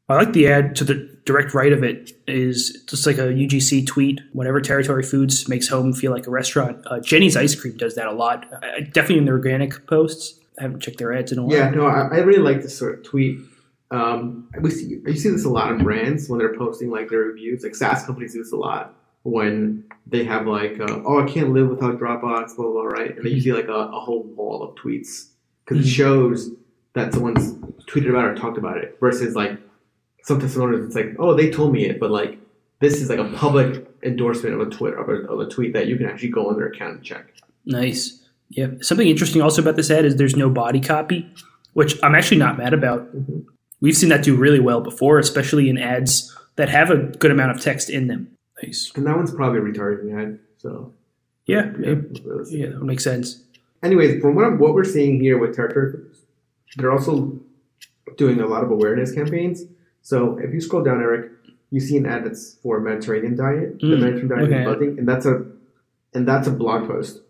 I 0.09 0.15
like 0.15 0.33
the 0.33 0.49
ad 0.49 0.75
to 0.77 0.85
the 0.85 1.19
direct 1.27 1.53
right 1.53 1.73
of 1.73 1.85
it 1.85 2.13
is 2.27 2.83
just 2.89 3.07
like 3.07 3.19
a 3.19 3.27
UGC 3.27 3.87
tweet. 3.87 4.21
Whatever 4.33 4.61
Territory 4.61 5.03
Foods 5.03 5.49
makes 5.49 5.69
home 5.69 5.93
feel 5.93 6.13
like 6.13 6.27
a 6.27 6.31
restaurant. 6.31 6.83
Uh, 6.87 6.99
Jeni's 7.01 7.37
Ice 7.37 7.55
Cream 7.55 7.77
does 7.77 7.95
that 7.97 8.07
a 8.07 8.13
lot. 8.13 8.47
I, 8.63 8.81
definitely 8.81 9.19
in 9.19 9.25
the 9.27 9.33
organic 9.33 9.87
posts. 9.87 10.41
I 10.59 10.63
haven't 10.63 10.81
checked 10.81 10.99
their 10.99 11.13
ads 11.13 11.31
in 11.31 11.39
a 11.39 11.45
while. 11.45 11.57
Yeah, 11.57 11.71
no, 11.71 11.87
I, 11.87 12.09
I 12.09 12.19
really 12.21 12.43
like 12.43 12.63
this 12.63 12.77
sort 12.77 12.99
of 12.99 13.05
tweet. 13.05 13.39
Um, 13.91 14.49
we 14.61 14.71
see, 14.71 14.87
you 14.87 15.17
see 15.17 15.29
this 15.29 15.45
a 15.45 15.51
lot 15.51 15.73
in 15.73 15.85
brands 15.85 16.29
when 16.29 16.39
they're 16.39 16.57
posting 16.57 16.91
like 16.91 17.11
their 17.11 17.21
reviews. 17.21 17.63
Like 17.63 17.75
SaaS 17.75 18.05
companies 18.05 18.33
do 18.33 18.43
this 18.43 18.53
a 18.53 18.57
lot 18.57 18.98
when 19.23 19.85
they 20.07 20.25
have 20.25 20.47
like, 20.47 20.79
uh, 20.81 21.01
oh, 21.07 21.23
I 21.23 21.27
can't 21.31 21.51
live 21.53 21.69
without 21.69 21.99
Dropbox, 21.99 22.57
blah 22.57 22.65
blah, 22.65 22.73
blah 22.73 22.83
right? 22.85 23.15
And 23.17 23.25
then 23.25 23.33
you 23.33 23.41
see 23.41 23.53
like 23.53 23.69
a, 23.69 23.73
a 23.73 24.01
whole 24.01 24.23
wall 24.23 24.63
of 24.63 24.75
tweets 24.77 25.29
because 25.65 25.85
it 25.85 25.89
Mhm. 25.89 25.95
shows 25.97 26.51
that 26.95 27.13
someone's 27.13 27.53
tweeted 27.87 28.09
about 28.11 28.25
it 28.25 28.31
or 28.31 28.35
talked 28.35 28.59
about 28.59 28.79
it. 28.79 28.97
Versus 29.01 29.35
like 29.35 29.59
some 30.25 30.41
testimonials, 30.41 30.87
it's 30.87 30.95
like, 30.97 31.15
oh, 31.19 31.35
they 31.35 31.51
told 31.51 31.73
me 31.73 31.87
it, 31.87 32.01
but 32.01 32.11
like 32.11 32.39
this 32.81 33.01
is 33.03 33.11
like 33.11 33.19
a 33.19 33.31
public 33.37 33.87
endorsement 34.03 34.55
of 34.55 34.61
a 34.67 34.71
tweet 34.71 34.95
of 34.95 35.09
a, 35.09 35.13
of 35.27 35.41
a 35.41 35.47
tweet 35.49 35.73
that 35.75 35.89
you 35.89 35.97
can 35.97 36.07
actually 36.07 36.29
go 36.31 36.49
on 36.49 36.57
their 36.57 36.69
account 36.69 36.95
and 36.97 37.05
check. 37.05 37.33
Nice. 37.67 38.25
Yeah. 38.51 38.69
Something 38.81 39.09
interesting 39.09 39.43
also 39.43 39.61
about 39.61 39.77
this 39.77 39.91
ad 39.91 40.05
is 40.07 40.17
there's 40.17 40.37
no 40.37 40.49
body 40.49 40.81
copy, 40.81 41.31
which 41.75 41.99
I'm 42.03 42.15
actually 42.15 42.39
not 42.39 42.57
mad 42.57 42.73
about. 42.73 43.15
Mhm. 43.15 43.45
We've 43.81 43.97
seen 43.97 44.09
that 44.09 44.23
do 44.25 44.35
really 44.35 44.61
well 44.61 44.81
before, 44.81 45.19
especially 45.19 45.69
in 45.69 45.77
ads 45.77 46.35
that 46.57 46.69
have 46.71 46.91
a 46.91 46.97
good 46.97 47.31
amount 47.31 47.51
of 47.53 47.61
text 47.61 47.91
in 47.91 48.07
them. 48.07 48.29
Nice. 48.63 48.93
And 48.97 49.07
that 49.07 49.17
one's 49.17 49.33
probably 49.33 49.59
a 49.61 49.63
retargeting 49.63 50.19
ad. 50.21 50.39
So 50.59 50.93
Yeah. 51.47 51.73
yeah, 51.79 51.95
Yeah, 52.49 52.67
that 52.71 52.83
makes 52.83 53.05
sense. 53.05 53.43
anyways, 53.83 54.21
from 54.21 54.35
what, 54.35 54.45
I'm, 54.45 54.59
what 54.59 54.75
we're 54.75 54.85
seeing 54.85 55.21
here 55.21 55.39
with 55.39 55.57
Foods, 55.57 56.19
they're 56.77 56.93
also 56.93 57.39
doing 58.17 58.41
a 58.41 58.47
lot 58.47 58.63
of 58.65 58.71
awareness 58.71 59.13
campaigns. 59.13 59.63
So 60.03 60.39
if 60.39 60.53
you 60.53 60.61
scroll 60.61 60.83
down, 60.83 61.01
Eric, 61.01 61.31
you 61.71 61.81
see 61.81 61.97
an 61.97 62.07
ad 62.07 62.25
that's 62.25 62.55
for 62.63 62.81
Mediterranean 62.81 63.37
diet. 63.37 63.79
the 63.81 63.87
Mm, 63.87 64.01
Mediterranean 64.01 64.29
diet 64.29 64.43
okay. 64.45 64.61
is 64.61 64.67
buzzing, 64.67 64.99
and 64.99 65.09
that's 65.09 65.27
a 65.27 65.45
and 66.15 66.27
that's 66.27 66.49
a 66.49 66.51
blog 66.51 66.89
post. 66.89 67.21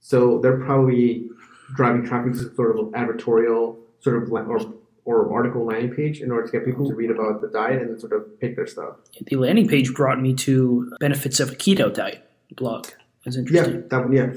So 0.00 0.38
they're 0.40 0.58
probably 0.58 1.28
driving 1.74 2.04
traffic 2.06 2.32
to 2.34 2.54
sort 2.54 2.78
of 2.78 2.86
advertorial 2.92 3.76
sort 4.00 4.22
of 4.22 4.30
or 4.32 4.60
or 5.06 5.32
article 5.32 5.64
landing 5.64 5.94
page 5.94 6.20
in 6.20 6.30
order 6.30 6.44
to 6.46 6.52
get 6.52 6.64
people 6.66 6.86
to 6.88 6.94
read 6.94 7.10
about 7.10 7.40
the 7.40 7.46
diet 7.48 7.80
and 7.80 7.98
sort 7.98 8.12
of 8.12 8.38
pick 8.40 8.56
their 8.56 8.66
stuff. 8.66 8.96
The 9.26 9.36
landing 9.36 9.68
page 9.68 9.94
brought 9.94 10.20
me 10.20 10.34
to 10.34 10.92
benefits 11.00 11.40
of 11.40 11.52
a 11.52 11.54
keto 11.54 11.94
diet 11.94 12.28
blog. 12.56 12.88
That's 13.24 13.36
interesting. 13.36 13.74
Yeah, 13.74 13.80
that 13.90 14.00
one. 14.04 14.12
Yeah. 14.12 14.32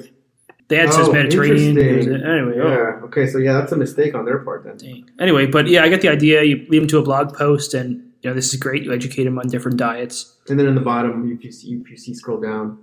The 0.69 0.79
ad 0.81 0.93
says 0.93 1.07
Oh, 1.09 1.11
Mediterranean. 1.13 1.73
there's 1.73 2.05
interesting. 2.05 2.23
a- 2.29 2.31
Anyway, 2.31 2.59
oh, 2.61 2.67
Yeah. 2.71 3.05
Okay. 3.05 3.25
So 3.27 3.39
yeah, 3.39 3.53
that's 3.53 3.71
a 3.71 3.75
mistake 3.77 4.13
on 4.13 4.25
their 4.25 4.37
part 4.39 4.63
then. 4.63 4.77
dang. 4.77 5.09
Anyway, 5.19 5.47
but 5.47 5.67
yeah, 5.67 5.83
I 5.83 5.89
get 5.89 6.01
the 6.01 6.09
idea. 6.09 6.43
You 6.43 6.65
lead 6.69 6.81
them 6.83 6.87
to 6.89 6.99
a 6.99 7.01
blog 7.03 7.33
post, 7.35 7.73
and 7.73 8.03
you 8.21 8.29
know 8.29 8.35
this 8.35 8.53
is 8.53 8.59
great. 8.59 8.83
You 8.83 8.93
educate 8.93 9.23
them 9.23 9.39
on 9.39 9.47
different 9.47 9.77
diets. 9.77 10.35
And 10.47 10.59
then 10.59 10.67
in 10.67 10.75
the 10.75 10.81
bottom, 10.81 11.31
if 11.31 11.43
you 11.43 11.51
see, 11.51 11.73
if 11.73 11.89
you 11.89 11.97
see 11.97 12.13
scroll 12.13 12.39
down, 12.39 12.77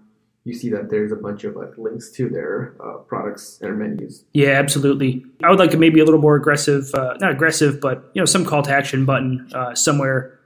you 0.47 0.55
see 0.55 0.71
that 0.71 0.91
there's 0.91 1.11
a 1.11 1.17
bunch 1.17 1.43
of 1.43 1.57
like 1.57 1.77
links 1.77 2.09
to 2.13 2.29
their 2.29 2.77
uh, 2.81 2.99
products 2.99 3.59
and 3.63 3.77
menus. 3.81 4.25
Yeah, 4.33 4.51
absolutely. 4.51 5.27
I 5.43 5.51
would 5.51 5.59
like 5.59 5.77
maybe 5.77 5.99
a 5.99 6.05
little 6.05 6.21
more 6.21 6.37
aggressive, 6.37 6.95
uh, 6.95 7.15
not 7.21 7.33
aggressive, 7.33 7.81
but 7.81 8.09
you 8.15 8.23
know, 8.23 8.27
some 8.27 8.45
call 8.45 8.63
to 8.63 8.71
action 8.71 9.05
button 9.05 9.51
uh, 9.53 9.75
somewhere 9.75 10.39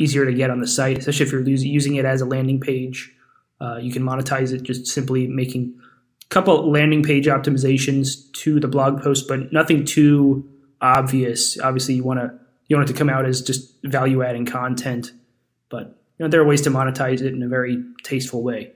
easier 0.00 0.26
to 0.26 0.34
get 0.34 0.50
on 0.50 0.60
the 0.60 0.66
site, 0.66 0.98
especially 0.98 1.26
if 1.26 1.32
you're 1.32 1.42
using 1.42 1.94
it 1.94 2.04
as 2.04 2.20
a 2.20 2.26
landing 2.26 2.58
page. 2.58 3.14
Uh, 3.60 3.76
you 3.76 3.92
can 3.92 4.02
monetize 4.02 4.52
it 4.52 4.64
just 4.64 4.88
simply 4.88 5.28
making 5.28 5.78
a 6.24 6.28
couple 6.28 6.68
landing 6.70 7.04
page 7.04 7.26
optimizations 7.26 8.30
to 8.32 8.58
the 8.58 8.68
blog 8.68 9.00
post, 9.00 9.28
but 9.28 9.52
nothing 9.52 9.84
too 9.84 10.46
obvious. 10.80 11.58
Obviously, 11.60 11.94
you 11.94 12.02
want 12.02 12.18
to 12.18 12.36
you 12.66 12.76
want 12.76 12.90
it 12.90 12.92
to 12.92 12.98
come 12.98 13.08
out 13.08 13.24
as 13.24 13.42
just 13.42 13.76
value 13.84 14.24
adding 14.24 14.44
content, 14.44 15.12
but 15.70 15.96
you 16.18 16.24
know 16.24 16.28
there 16.28 16.40
are 16.40 16.44
ways 16.44 16.62
to 16.62 16.70
monetize 16.70 17.22
it 17.22 17.32
in 17.32 17.44
a 17.44 17.48
very 17.48 17.80
tasteful 18.02 18.42
way. 18.42 18.72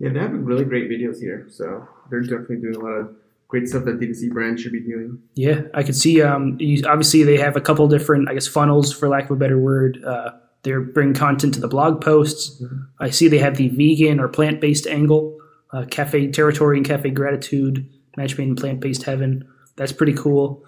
Yeah, 0.00 0.10
they 0.10 0.18
have 0.20 0.32
really 0.32 0.64
great 0.64 0.90
videos 0.90 1.18
here, 1.20 1.46
so 1.50 1.86
they're 2.10 2.20
definitely 2.20 2.56
doing 2.56 2.76
a 2.76 2.80
lot 2.80 2.90
of 2.92 3.16
great 3.48 3.68
stuff 3.68 3.84
that 3.84 4.00
D2C 4.00 4.30
brands 4.32 4.62
should 4.62 4.72
be 4.72 4.80
doing. 4.80 5.18
Yeah, 5.34 5.62
I 5.74 5.82
could 5.82 5.94
see. 5.94 6.22
Um, 6.22 6.56
you, 6.58 6.82
obviously, 6.86 7.22
they 7.22 7.36
have 7.36 7.56
a 7.56 7.60
couple 7.60 7.86
different, 7.88 8.28
I 8.28 8.34
guess, 8.34 8.46
funnels 8.46 8.92
for 8.92 9.08
lack 9.08 9.24
of 9.24 9.32
a 9.32 9.36
better 9.36 9.58
word. 9.58 10.02
Uh, 10.04 10.30
they're 10.62 10.80
bringing 10.80 11.14
content 11.14 11.54
to 11.54 11.60
the 11.60 11.68
blog 11.68 12.00
posts. 12.00 12.62
Mhm. 12.62 12.86
I 12.98 13.10
see 13.10 13.28
they 13.28 13.38
have 13.38 13.56
the 13.56 13.68
vegan 13.68 14.18
or 14.18 14.28
plant 14.28 14.60
based 14.60 14.86
angle, 14.86 15.38
uh, 15.72 15.84
cafe 15.90 16.28
territory 16.30 16.78
and 16.78 16.86
cafe 16.86 17.10
gratitude, 17.10 17.86
match 18.16 18.38
made 18.38 18.48
in 18.48 18.56
plant 18.56 18.80
based 18.80 19.02
heaven. 19.02 19.44
That's 19.76 19.92
pretty 19.92 20.14
cool. 20.14 20.64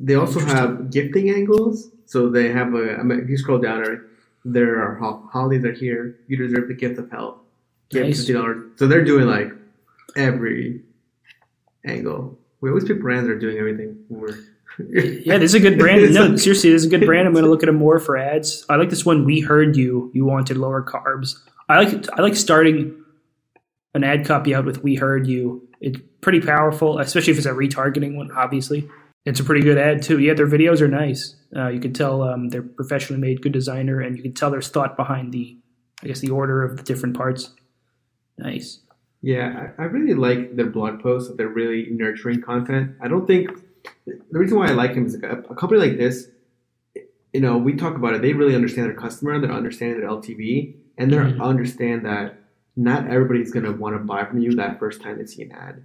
They 0.00 0.14
also 0.14 0.38
have 0.38 0.90
gifting 0.90 1.30
angles, 1.30 1.90
so 2.06 2.28
they 2.28 2.50
have 2.52 2.74
a. 2.74 2.96
I 2.98 3.02
mean, 3.02 3.18
if 3.20 3.28
you 3.28 3.36
scroll 3.36 3.58
down, 3.58 3.84
there 4.44 4.80
are 4.80 4.94
holidays 5.32 5.64
are 5.64 5.72
here. 5.72 6.16
You 6.28 6.36
deserve 6.36 6.68
the 6.68 6.74
gift 6.74 6.98
of 6.98 7.10
health. 7.10 7.38
Give 7.90 8.06
Nice. 8.06 8.24
dollars. 8.26 8.64
So 8.76 8.86
they're 8.86 9.04
doing 9.04 9.26
like 9.26 9.50
every 10.16 10.82
angle. 11.86 12.38
We 12.60 12.70
always 12.70 12.84
pick 12.84 13.00
brands 13.00 13.26
that 13.28 13.34
are 13.34 13.38
doing 13.38 13.58
everything. 13.58 14.04
We're 14.08 14.36
Yeah, 14.78 15.38
this 15.38 15.50
is 15.52 15.54
a 15.54 15.60
good 15.60 15.78
brand. 15.78 16.12
No, 16.14 16.36
seriously, 16.36 16.70
this 16.70 16.82
is 16.82 16.86
a 16.86 16.90
good 16.96 17.04
brand. 17.06 17.26
I'm 17.26 17.32
going 17.32 17.44
to 17.44 17.50
look 17.50 17.62
at 17.62 17.66
them 17.66 17.76
more 17.76 17.98
for 17.98 18.16
ads. 18.16 18.64
I 18.68 18.76
like 18.76 18.90
this 18.90 19.04
one. 19.04 19.24
We 19.24 19.40
heard 19.40 19.76
you. 19.76 20.10
You 20.14 20.24
wanted 20.24 20.56
lower 20.56 20.82
carbs. 20.82 21.34
I 21.68 21.82
like. 21.82 22.08
I 22.18 22.22
like 22.22 22.36
starting 22.36 23.02
an 23.94 24.04
ad 24.04 24.24
copy 24.24 24.54
out 24.54 24.64
with 24.66 24.82
"We 24.84 24.94
heard 24.94 25.26
you." 25.26 25.68
It's 25.80 25.98
pretty 26.20 26.40
powerful, 26.40 26.98
especially 26.98 27.32
if 27.32 27.38
it's 27.38 27.46
a 27.46 27.52
retargeting 27.52 28.14
one. 28.16 28.30
Obviously, 28.32 28.88
it's 29.24 29.40
a 29.40 29.44
pretty 29.44 29.62
good 29.62 29.78
ad 29.78 30.02
too. 30.02 30.18
Yeah, 30.20 30.34
their 30.34 30.46
videos 30.46 30.80
are 30.80 30.88
nice. 30.88 31.34
Uh, 31.56 31.68
you 31.68 31.80
can 31.80 31.92
tell 31.92 32.22
um, 32.22 32.48
they're 32.48 32.62
professionally 32.62 33.20
made, 33.20 33.42
good 33.42 33.52
designer, 33.52 34.00
and 34.00 34.16
you 34.16 34.22
can 34.22 34.32
tell 34.34 34.50
there's 34.50 34.68
thought 34.68 34.96
behind 34.96 35.32
the, 35.32 35.58
I 36.04 36.06
guess, 36.08 36.20
the 36.20 36.30
order 36.30 36.62
of 36.62 36.76
the 36.76 36.82
different 36.84 37.16
parts. 37.16 37.50
Nice. 38.38 38.80
Yeah, 39.22 39.70
I, 39.78 39.82
I 39.82 39.84
really 39.86 40.14
like 40.14 40.54
their 40.56 40.66
blog 40.66 41.00
posts. 41.02 41.32
They're 41.36 41.48
really 41.48 41.88
nurturing 41.90 42.40
content. 42.40 42.92
I 43.00 43.08
don't 43.08 43.26
think 43.26 43.50
the 44.06 44.38
reason 44.38 44.58
why 44.58 44.68
I 44.68 44.72
like 44.72 44.92
him 44.92 45.06
is 45.06 45.16
a, 45.22 45.42
a 45.50 45.54
company 45.54 45.80
like 45.80 45.98
this. 45.98 46.28
You 47.32 47.40
know, 47.40 47.58
we 47.58 47.74
talk 47.74 47.96
about 47.96 48.14
it. 48.14 48.22
They 48.22 48.32
really 48.32 48.54
understand 48.54 48.86
their 48.86 48.94
customer. 48.94 49.38
They're 49.40 49.52
understanding 49.52 50.00
their 50.00 50.08
LTV, 50.08 50.74
and 50.98 51.12
they 51.12 51.16
Mhm. 51.16 51.40
understand 51.40 52.04
that 52.06 52.38
not 52.76 53.08
everybody's 53.10 53.50
going 53.50 53.64
to 53.66 53.72
want 53.72 53.96
to 53.96 53.98
buy 53.98 54.24
from 54.24 54.38
you 54.38 54.54
that 54.54 54.78
first 54.78 55.02
time 55.02 55.18
they 55.18 55.26
see 55.26 55.42
an 55.42 55.52
ad. 55.52 55.82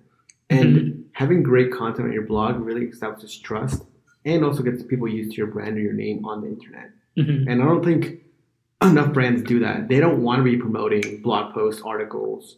And 0.49 1.05
having 1.13 1.41
great 1.41 1.71
content 1.71 2.07
on 2.07 2.13
your 2.13 2.21
blog 2.25 2.59
really 2.63 2.85
establishes 2.85 3.37
trust, 3.39 3.83
and 4.25 4.45
also 4.45 4.61
gets 4.61 4.83
people 4.83 5.07
used 5.07 5.31
to 5.31 5.37
your 5.37 5.47
brand 5.47 5.75
or 5.77 5.81
your 5.81 5.93
name 5.93 6.23
on 6.25 6.41
the 6.41 6.49
internet. 6.49 6.91
Mhm. 7.17 7.47
And 7.49 7.61
I 7.61 7.65
don't 7.65 7.83
think 7.83 8.23
enough 8.91 9.13
brands 9.13 9.41
do 9.43 9.59
that. 9.59 9.87
They 9.87 9.99
don't 9.99 10.23
want 10.23 10.39
to 10.39 10.43
be 10.43 10.57
promoting 10.57 11.21
blog 11.21 11.53
posts, 11.53 11.81
articles. 11.83 12.57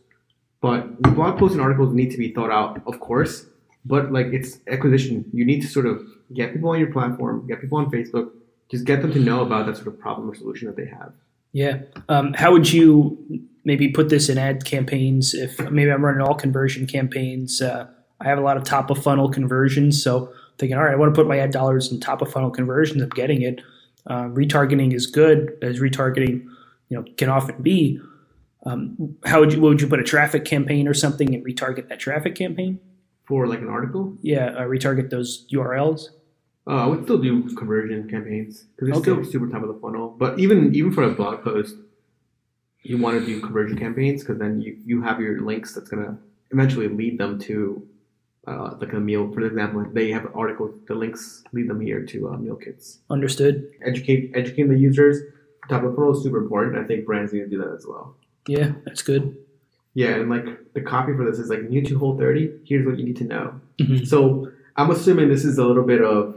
But 0.62 1.02
blog 1.02 1.38
posts 1.38 1.54
and 1.54 1.62
articles 1.62 1.94
need 1.94 2.12
to 2.12 2.18
be 2.18 2.34
thought 2.34 2.52
out, 2.52 2.82
of 2.88 3.00
course. 3.00 3.46
But 3.86 4.12
like 4.12 4.28
it's 4.28 4.60
acquisition. 4.68 5.26
You 5.32 5.46
need 5.46 5.62
to 5.62 5.68
sort 5.68 5.86
of 5.86 6.02
get 6.34 6.54
people 6.54 6.70
on 6.70 6.80
your 6.80 6.92
platform, 6.92 7.46
get 7.48 7.62
people 7.62 7.78
on 7.78 7.92
Facebook, 7.92 8.32
just 8.70 8.86
get 8.86 9.02
them 9.02 9.14
to 9.14 9.20
know 9.20 9.42
about 9.42 9.68
that 9.68 9.76
sort 9.76 9.88
of 9.88 10.00
problem 10.00 10.30
or 10.30 10.36
solution 10.36 10.68
that 10.68 10.76
they 10.76 10.88
have. 10.88 11.14
Yeah. 11.52 11.82
Um, 12.10 12.34
how 12.34 12.52
would 12.52 12.72
you 12.74 13.18
maybe 13.64 13.90
put 13.90 14.10
this 14.10 14.28
in 14.28 14.38
ad 14.38 14.66
campaigns? 14.66 15.34
If 15.34 15.60
maybe 15.72 15.92
I'm 15.92 16.04
running 16.04 16.22
all 16.22 16.36
conversion 16.36 16.88
campaigns, 16.88 17.62
uh, 17.62 17.88
I 18.20 18.26
have 18.26 18.38
a 18.38 18.42
lot 18.42 18.58
of 18.58 18.64
top 18.64 18.90
of 18.90 19.02
funnel 19.02 19.30
conversions. 19.30 20.04
So 20.04 20.34
thinking, 20.58 20.78
all 20.78 20.84
right, 20.84 20.94
I 20.94 20.98
want 20.98 21.14
to 21.14 21.20
put 21.20 21.28
my 21.28 21.40
ad 21.40 21.52
dollars 21.52 21.92
in 21.92 22.00
top 22.00 22.22
of 22.22 22.32
funnel 22.32 22.50
conversions. 22.50 23.02
I'm 23.02 23.10
getting 23.10 23.42
it. 23.42 23.62
Uh, 24.08 24.26
retargeting 24.26 24.94
is 24.94 25.08
good, 25.08 25.58
as 25.62 25.80
retargeting, 25.80 26.44
you 26.90 26.98
know, 26.98 27.04
can 27.18 27.30
often 27.30 27.62
be. 27.62 28.00
Um, 28.66 29.16
how 29.26 29.40
would 29.40 29.54
you? 29.54 29.62
Would 29.62 29.82
you 29.82 29.88
put 29.88 30.00
a 30.00 30.04
traffic 30.04 30.46
campaign 30.46 30.88
or 30.88 30.94
something 30.94 31.34
and 31.34 31.44
retarget 31.46 31.88
that 31.90 32.00
traffic 32.00 32.36
campaign? 32.36 32.80
For 33.26 33.48
like 33.48 33.60
an 33.60 33.70
article, 33.70 34.16
Yeah, 34.22 34.48
uh, 34.50 34.62
retarget 34.62 35.10
those 35.10 35.48
URLs. 35.52 36.10
uh, 36.68 36.72
I 36.84 36.86
would 36.88 37.04
still 37.06 37.18
do 37.18 37.44
conversion 37.56 38.08
campaigns 38.10 38.66
because 38.76 38.90
it's 38.90 38.98
Okay. 39.00 39.22
still 39.24 39.32
super 39.32 39.48
top 39.50 39.64
of 39.64 39.68
the 39.70 39.80
funnel. 39.82 40.16
But 40.18 40.40
even 40.40 40.74
even 40.76 40.92
for 40.92 41.04
a 41.04 41.12
blog 41.12 41.44
post, 41.44 41.76
you 42.84 42.98
want 43.00 43.20
to 43.20 43.26
do 43.26 43.40
conversion 43.42 43.78
campaigns 43.78 44.22
because 44.24 44.38
then 44.38 44.62
you, 44.62 44.78
you 44.86 45.02
have 45.02 45.20
your 45.20 45.42
links 45.42 45.74
that's 45.74 45.90
gonna 45.90 46.18
eventually 46.52 46.88
lead 46.88 47.18
them 47.18 47.40
to 47.40 47.88
uh, 48.48 48.76
like 48.80 48.94
a 48.94 49.00
meal. 49.00 49.32
For 49.34 49.42
example, 49.42 49.86
they 49.92 50.12
have 50.12 50.28
articles. 50.36 50.72
The 50.88 50.96
links 50.96 51.44
lead 51.54 51.70
them 51.70 51.82
here 51.82 52.06
to 52.06 52.30
uh, 52.30 52.38
meal 52.38 52.56
kits. 52.56 53.00
Understood. 53.10 53.70
Educate 53.86 54.32
educating 54.36 54.70
the 54.70 54.78
users. 54.78 55.20
Top 55.70 55.84
of 55.84 55.96
funnel 55.96 56.16
is 56.16 56.22
super 56.24 56.38
important. 56.38 56.78
I 56.78 56.84
think 56.88 57.06
brands 57.06 57.34
need 57.34 57.40
to 57.40 57.48
do 57.48 57.58
that 57.58 57.74
as 57.74 57.86
well. 57.88 58.16
Yeah, 58.48 58.74
that's 58.86 59.02
good. 59.02 59.36
Yeah, 59.96 60.16
and 60.16 60.30
like 60.30 60.74
the 60.74 60.82
copy 60.82 61.14
for 61.14 61.24
this 61.30 61.40
is 61.40 61.50
like 61.50 61.64
new 61.70 61.82
to 61.84 61.98
whole 61.98 62.18
thirty. 62.18 62.52
Here's 62.66 62.86
what 62.86 63.00
you 63.00 63.06
need 63.06 63.18
to 63.18 63.24
know. 63.24 63.60
Mhm. 63.80 64.06
So 64.06 64.52
I'm 64.76 64.92
assuming 64.92 65.30
this 65.30 65.46
is 65.46 65.58
a 65.58 65.66
little 65.66 65.84
bit 65.84 66.02
of 66.04 66.36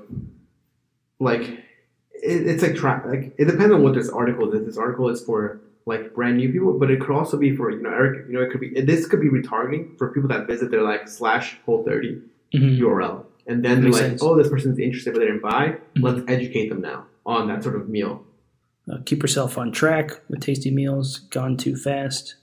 like 1.18 1.42
it, 1.42 2.46
it's 2.46 2.62
like 2.62 2.76
tra- 2.76 3.02
like 3.06 3.34
it 3.38 3.44
depends 3.46 3.72
on 3.74 3.82
what 3.82 3.94
this 3.94 4.08
article 4.08 4.50
is. 4.52 4.64
This 4.64 4.78
article 4.78 5.08
is 5.08 5.22
for 5.22 5.60
like 5.88 6.14
brand 6.14 6.36
new 6.36 6.50
people, 6.52 6.78
but 6.78 6.90
it 6.90 7.00
could 7.00 7.10
also 7.10 7.36
be 7.36 7.50
for 7.56 7.70
you 7.70 7.82
know 7.82 7.90
Eric. 7.90 8.26
You 8.28 8.34
know, 8.34 8.42
it 8.42 8.50
could 8.50 8.60
be 8.60 8.68
this 8.80 9.06
could 9.08 9.20
be 9.20 9.30
retargeting 9.30 9.96
for 9.98 10.12
people 10.12 10.28
that 10.28 10.46
visit 10.46 10.70
their 10.70 10.82
like 10.82 11.08
slash 11.08 11.58
whole 11.64 11.82
thirty 11.84 12.20
Mhm. 12.54 12.78
URL, 12.78 13.24
and 13.46 13.64
then 13.64 13.82
they're 13.82 13.90
like, 13.90 14.00
sense. 14.00 14.22
oh, 14.22 14.34
this 14.36 14.48
person's 14.48 14.78
interested, 14.78 15.12
but 15.12 15.20
they 15.20 15.26
didn't 15.26 15.42
buy. 15.42 15.76
Mhm. 15.96 16.02
Let's 16.02 16.22
educate 16.28 16.68
them 16.70 16.80
now 16.80 17.06
on 17.26 17.48
that 17.48 17.62
sort 17.62 17.76
of 17.76 17.88
meal. 17.88 18.24
Uh, 18.90 18.98
keep 19.04 19.20
yourself 19.22 19.58
on 19.58 19.70
track 19.70 20.12
with 20.30 20.40
tasty 20.40 20.70
meals. 20.70 21.18
Gone 21.30 21.56
too 21.58 21.76
fast. 21.76 22.36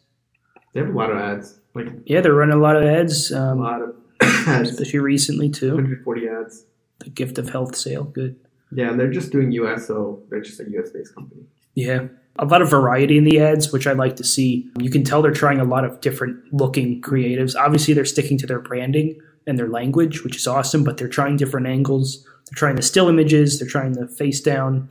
They 0.73 0.79
have 0.81 0.89
a 0.89 0.97
lot 0.97 1.09
of 1.11 1.17
ads, 1.17 1.59
like 1.73 1.87
Yeah, 2.05 2.21
they're 2.21 2.35
running 2.35 2.55
a 2.55 2.59
lot 2.59 2.75
of 2.75 2.83
ads, 2.83 3.31
a 3.31 3.41
um, 3.41 3.59
lot 3.61 3.81
of 3.81 3.95
ads, 4.21 4.69
especially 4.73 4.99
recently 4.99 5.49
too. 5.49 5.71
140 5.73 6.27
ads. 6.27 6.65
The 6.99 7.09
gift 7.09 7.37
of 7.39 7.49
health 7.49 7.75
sale, 7.75 8.03
good. 8.03 8.35
Yeah, 8.71 8.89
and 8.91 8.99
they're 8.99 9.11
just 9.11 9.31
doing 9.31 9.51
US, 9.53 9.87
so 9.87 10.21
they're 10.29 10.41
just 10.41 10.59
a 10.59 10.69
US 10.77 10.91
based 10.91 11.15
company. 11.15 11.43
Yeah, 11.73 12.07
a 12.37 12.45
lot 12.45 12.61
of 12.61 12.69
variety 12.69 13.17
in 13.17 13.23
the 13.23 13.39
ads, 13.39 13.71
which 13.71 13.87
I 13.87 13.93
like 13.93 14.17
to 14.17 14.23
see. 14.23 14.69
You 14.79 14.89
can 14.89 15.03
tell 15.03 15.21
they're 15.21 15.31
trying 15.31 15.59
a 15.59 15.65
lot 15.65 15.85
of 15.85 16.01
different 16.01 16.53
looking 16.53 17.01
creatives. 17.01 17.55
Obviously, 17.55 17.93
they're 17.93 18.05
sticking 18.05 18.37
to 18.39 18.47
their 18.47 18.59
branding 18.59 19.19
and 19.47 19.57
their 19.57 19.69
language, 19.69 20.23
which 20.23 20.35
is 20.35 20.47
awesome. 20.47 20.83
But 20.83 20.97
they're 20.97 21.07
trying 21.07 21.37
different 21.37 21.67
angles. 21.67 22.23
They're 22.23 22.57
trying 22.57 22.75
the 22.75 22.81
still 22.81 23.07
images. 23.07 23.59
They're 23.59 23.67
trying 23.67 23.93
the 23.93 24.07
face 24.07 24.41
down. 24.41 24.89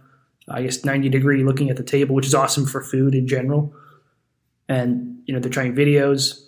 I 0.48 0.62
guess 0.62 0.84
ninety 0.84 1.08
degree 1.08 1.42
looking 1.44 1.70
at 1.70 1.76
the 1.76 1.82
table, 1.82 2.14
which 2.14 2.26
is 2.26 2.34
awesome 2.34 2.66
for 2.66 2.82
food 2.82 3.14
in 3.14 3.26
general. 3.26 3.74
And 4.68 5.20
you 5.26 5.34
know 5.34 5.40
they're 5.40 5.50
trying 5.50 5.74
videos, 5.74 6.44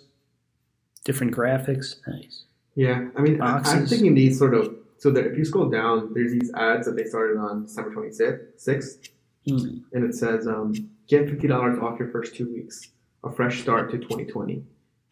different 1.05 1.35
graphics. 1.35 1.95
Nice. 2.07 2.45
Yeah, 2.75 3.07
I 3.17 3.21
mean, 3.21 3.41
I, 3.41 3.57
I'm 3.57 3.63
Boxes. 3.63 3.89
thinking 3.89 4.15
these 4.15 4.37
sort 4.37 4.53
of. 4.53 4.73
So 4.99 5.11
that 5.11 5.27
if 5.27 5.37
you 5.37 5.45
scroll 5.45 5.69
down, 5.69 6.11
there's 6.15 6.31
these 6.31 6.51
ads 6.55 6.87
that 6.87 6.95
they 6.95 7.03
started 7.03 7.37
on 7.37 7.65
December 7.65 7.93
26th, 7.93 9.09
Hmm. 9.47 9.77
and 9.93 10.03
it 10.03 10.13
says, 10.15 10.47
um, 10.47 10.73
"Get 11.07 11.29
fifty 11.29 11.47
dollars 11.47 11.79
off 11.79 11.99
your 11.99 12.09
first 12.09 12.35
two 12.35 12.51
weeks, 12.51 12.89
a 13.23 13.31
fresh 13.31 13.61
start 13.61 13.91
to 13.91 13.97
2020." 13.97 14.63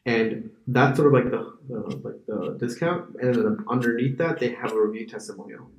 And 0.08 0.52
that's 0.68 0.98
sort 0.98 1.08
of 1.08 1.14
like 1.14 1.32
the, 1.32 1.54
the 1.68 1.80
like 2.04 2.26
the 2.28 2.58
discount, 2.60 3.16
and 3.22 3.34
then 3.36 3.58
underneath 3.70 4.18
that 4.20 4.40
they 4.40 4.50
have 4.54 4.72
a 4.72 4.80
review 4.82 5.08
testimonial, 5.08 5.70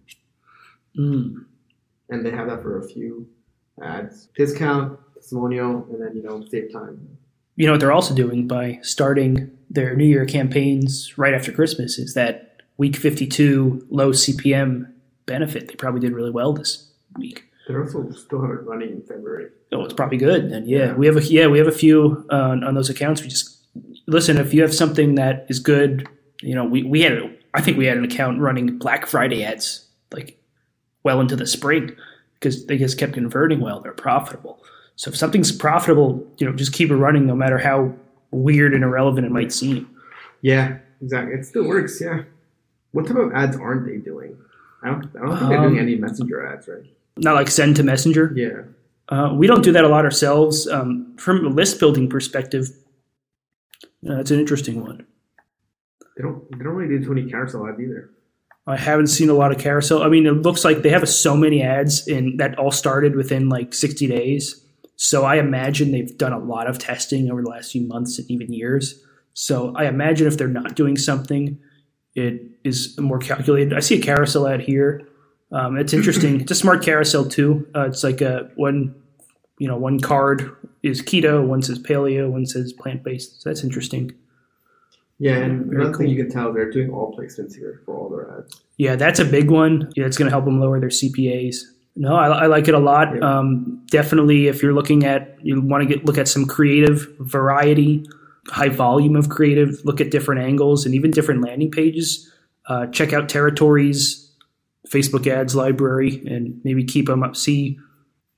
Mm. 0.99 1.45
and 2.09 2.25
they 2.25 2.31
have 2.31 2.49
that 2.49 2.63
for 2.63 2.79
a 2.79 2.89
few 2.89 3.29
ads, 3.83 4.29
discount, 4.37 4.99
testimonial, 5.15 5.87
and 5.93 6.01
then 6.03 6.17
you 6.17 6.23
know 6.23 6.43
save 6.51 6.73
time. 6.73 7.19
you 7.57 7.67
know 7.67 7.73
what 7.73 7.81
they're 7.81 7.93
also 7.93 8.15
doing 8.15 8.47
by 8.49 8.79
starting 8.83 9.51
their 9.71 9.95
New 9.95 10.05
Year 10.07 10.25
campaigns 10.25 11.17
right 11.19 11.35
after 11.35 11.53
Christmas 11.53 11.99
is 11.99 12.15
that 12.15 12.63
week 12.79 12.97
52 12.97 13.87
low 13.91 14.11
CPM 14.13 14.91
benefit. 15.27 15.69
They 15.69 15.75
probably 15.75 16.01
did 16.01 16.13
really 16.13 16.31
well 16.31 16.53
this 16.53 16.91
week. 17.19 17.45
They're 17.67 17.83
also 17.83 18.09
still 18.13 18.41
have 18.43 18.51
it 18.51 18.63
running 18.63 18.91
in 18.91 19.03
February. 19.03 19.49
Oh, 19.73 19.85
it's 19.85 19.95
probably 19.95 20.19
good. 20.19 20.45
And 20.45 20.69
yeah, 20.69 20.93
we 20.95 21.07
have 21.07 21.17
a 21.17 21.23
yeah 21.23 21.49
we 21.49 21.59
have 21.59 21.67
a 21.67 21.73
few 21.73 22.25
uh, 22.31 22.57
on, 22.65 22.75
those 22.75 22.89
accounts. 22.89 23.23
We 23.23 23.29
just 23.29 23.59
listen 24.07 24.37
if 24.37 24.55
you 24.55 24.63
have 24.63 24.75
something 24.75 25.17
that 25.17 25.47
is 25.49 25.59
good. 25.59 26.09
You 26.43 26.55
know, 26.55 26.65
we 26.65 26.85
we 26.85 27.03
had 27.03 27.13
a, 27.13 27.35
I 27.55 27.61
think 27.61 27.77
we 27.77 27.87
had 27.87 27.97
an 27.97 28.05
account 28.05 28.41
running 28.41 28.79
Black 28.79 29.07
Friday 29.07 29.43
ads 29.45 29.85
like 30.13 30.39
well 31.03 31.21
into 31.21 31.35
the 31.35 31.47
spring 31.47 31.97
because 32.35 32.67
they 32.67 32.79
just 32.79 32.99
kept 32.99 33.15
converting 33.15 33.61
well. 33.61 33.81
They're 33.81 33.93
profitable. 33.93 34.63
So 34.95 35.11
if 35.11 35.17
something's 35.17 35.51
profitable, 35.51 36.25
you 36.39 36.47
know, 36.49 36.55
just 36.55 36.73
keep 36.73 36.91
it 36.91 36.97
running 36.97 37.27
no 37.27 37.35
matter 37.35 37.59
how 37.59 37.93
weird 38.31 38.75
and 38.75 38.85
irrelevant 38.85 39.27
it 39.27 39.33
might 39.33 39.53
seem. 39.53 39.91
Yeah, 40.41 40.79
exactly. 41.03 41.35
It 41.35 41.45
still 41.45 41.65
works. 41.67 42.01
Yeah. 42.01 42.23
What 42.93 43.07
type 43.07 43.17
of 43.17 43.33
ads 43.33 43.57
aren't 43.57 43.87
they 43.87 43.97
doing? 43.99 44.39
I 44.83 44.89
don't. 44.91 45.11
I 45.17 45.27
don't 45.27 45.37
think 45.37 45.51
they're 45.51 45.59
doing 45.59 45.73
Um, 45.73 45.79
any 45.79 45.97
messenger 45.97 46.47
ads, 46.47 46.69
right? 46.69 46.85
Not 47.19 47.35
like 47.35 47.49
send 47.49 47.77
to 47.77 47.83
messenger. 47.83 48.33
Yeah. 48.35 48.63
Uh, 49.09 49.35
we 49.35 49.47
don't 49.47 49.63
do 49.63 49.73
that 49.73 49.85
a 49.85 49.89
lot 49.89 50.05
ourselves. 50.05 50.67
Um, 50.69 51.17
from 51.17 51.47
a 51.47 51.49
list 51.49 51.79
building 51.81 52.09
perspective, 52.09 52.69
uh, 54.09 54.19
it's 54.19 54.31
an 54.31 54.41
interesting 54.41 54.83
one. 54.83 55.07
They 56.17 56.23
don't. 56.23 56.51
They 56.51 56.65
don't 56.65 56.75
really 56.75 56.99
do 56.99 57.05
too 57.05 57.15
many 57.15 57.31
carousel 57.31 57.67
ads 57.67 57.81
either. 57.81 58.11
I 58.67 58.77
haven't 58.77 59.07
seen 59.09 59.31
a 59.31 59.35
lot 59.35 59.53
of 59.53 59.59
carousel. 59.59 60.03
I 60.03 60.09
mean, 60.09 60.27
it 60.27 60.33
looks 60.33 60.65
like 60.65 60.83
they 60.83 60.89
have 60.89 61.09
so 61.09 61.37
many 61.37 61.63
ads 61.63 62.09
in 62.09 62.39
that 62.39 62.59
all 62.59 62.73
started 62.73 63.15
within 63.15 63.49
like 63.49 63.73
60 63.73 64.09
days. 64.09 64.65
So 64.97 65.25
I 65.25 65.37
imagine 65.37 65.93
they've 65.93 66.19
done 66.19 66.33
a 66.33 66.39
lot 66.39 66.69
of 66.69 66.79
testing 66.79 67.31
over 67.31 67.43
the 67.43 67.51
last 67.51 67.71
few 67.71 67.87
months 67.87 68.19
and 68.19 68.29
even 68.31 68.53
years. 68.53 69.01
So 69.35 69.73
I 69.77 69.85
imagine 69.85 70.27
if 70.27 70.37
they're 70.37 70.49
not 70.49 70.75
doing 70.75 70.97
something, 70.97 71.61
it 72.15 72.43
is 72.65 72.99
more 72.99 73.19
calculated. 73.19 73.75
I 73.75 73.81
see 73.81 73.99
a 73.99 74.03
carousel 74.03 74.49
ad 74.49 74.63
here. 74.63 75.07
Um, 75.53 75.77
it's 75.77 75.93
interesting. 75.93 76.41
it's 76.41 76.51
a 76.51 76.57
smart 76.57 76.83
carousel 76.83 77.25
too. 77.29 77.69
Uh, 77.75 77.87
it's 77.87 78.03
like 78.03 78.21
a 78.21 78.51
one, 78.57 78.95
you 79.59 79.69
know, 79.69 79.77
one 79.77 80.01
card 80.01 80.57
is 80.83 81.03
keto, 81.03 81.47
one 81.47 81.63
says 81.63 81.79
paleo, 81.79 82.31
one 82.31 82.47
says 82.47 82.73
plant 82.73 83.03
based. 83.03 83.43
So 83.43 83.51
that's 83.51 83.63
interesting. 83.63 84.13
Yeah, 85.19 85.37
and 85.37 85.67
Very 85.67 85.83
another 85.83 85.99
thing 85.99 86.09
you 86.09 86.17
can 86.17 86.31
tell 86.31 86.53
they're 86.53 86.71
doing 86.71 86.91
all 86.91 87.17
placements 87.17 87.57
here 87.57 87.81
for 87.85 87.97
all 87.97 88.11
their 88.11 88.39
ads. 88.39 88.61
Yeah, 88.77 88.97
that's 88.97 89.19
a 89.19 89.25
big 89.25 89.51
one. 89.51 89.91
Yeah, 89.97 90.05
it's 90.05 90.19
going 90.19 90.27
to 90.27 90.31
help 90.31 90.45
them 90.45 90.61
lower 90.61 90.79
their 90.79 90.91
CPAs. 90.91 91.57
No, 91.95 92.15
I, 92.15 92.29
I 92.29 92.47
like 92.47 92.69
it 92.69 92.75
a 92.75 92.79
lot. 92.79 93.17
Yeah. 93.17 93.39
Um, 93.39 93.83
definitely, 93.91 94.49
if 94.49 94.63
you're 94.63 94.75
looking 94.75 95.05
at 95.05 95.39
you 95.43 95.61
want 95.63 95.89
to 95.89 95.95
get 95.95 96.05
look 96.05 96.19
at 96.19 96.29
some 96.29 96.45
creative 96.45 97.09
variety, 97.19 98.05
high 98.49 98.69
volume 98.69 99.17
of 99.17 99.31
creative, 99.31 99.81
look 99.85 100.03
at 100.03 100.11
different 100.11 100.43
angles 100.43 100.85
and 100.85 100.95
even 100.95 101.11
different 101.11 101.43
landing 101.43 101.71
pages. 101.71 102.31
Uh, 102.69 102.87
check 102.89 103.15
out 103.15 103.31
Territories, 103.31 104.26
Facebook 104.91 105.27
ads 105.27 105.55
library, 105.55 106.23
and 106.27 106.61
maybe 106.65 106.85
keep 106.85 107.07
them 107.07 107.23
up. 107.23 107.37
See, 107.37 107.79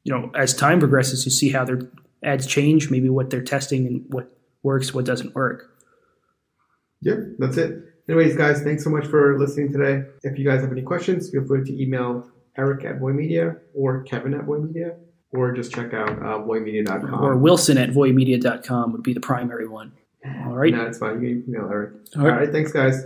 you 0.04 0.12
know, 0.12 0.30
as 0.34 0.54
time 0.54 0.78
progresses, 0.78 1.24
you 1.24 1.30
see 1.30 1.50
how 1.50 1.64
their 1.64 1.80
ads 2.22 2.46
change, 2.46 2.90
maybe 2.90 3.08
what 3.08 3.30
they're 3.30 3.42
testing 3.42 3.86
and 3.86 4.04
what 4.08 4.30
works, 4.62 4.92
what 4.94 5.04
doesn't 5.04 5.34
work. 5.34 5.70
Yep, 7.02 7.18
that's 7.38 7.56
it. 7.56 7.84
Anyways, 8.08 8.36
guys, 8.36 8.62
thanks 8.62 8.82
so 8.82 8.90
much 8.90 9.06
for 9.06 9.38
listening 9.38 9.70
today. 9.70 10.04
If 10.22 10.38
you 10.38 10.44
guys 10.44 10.62
have 10.62 10.72
any 10.72 10.82
questions, 10.82 11.30
feel 11.30 11.44
free 11.44 11.62
to 11.64 11.82
email 11.82 12.28
Eric 12.56 12.84
at 12.84 12.98
Voy 12.98 13.12
Media 13.12 13.56
or 13.74 14.02
Kevin 14.02 14.34
at 14.34 14.44
Voy 14.44 14.58
Media, 14.58 14.96
or 15.30 15.52
just 15.52 15.72
check 15.72 15.92
out 15.92 16.10
uh, 16.10 16.38
voymedia.com. 16.38 17.22
Or 17.22 17.36
Wilson 17.36 17.76
at 17.76 17.90
voymedia.com 17.90 18.92
would 18.92 19.02
be 19.02 19.12
the 19.12 19.20
primary 19.20 19.68
one. 19.68 19.92
All 20.46 20.54
right. 20.56 20.72
No, 20.72 20.86
it's 20.86 20.98
fine. 20.98 21.22
You 21.22 21.42
can 21.42 21.54
email 21.54 21.68
Eric. 21.70 21.92
All 22.16 22.22
All 22.22 22.28
right. 22.28 22.40
right. 22.40 22.50
Thanks, 22.50 22.72
guys. 22.72 23.04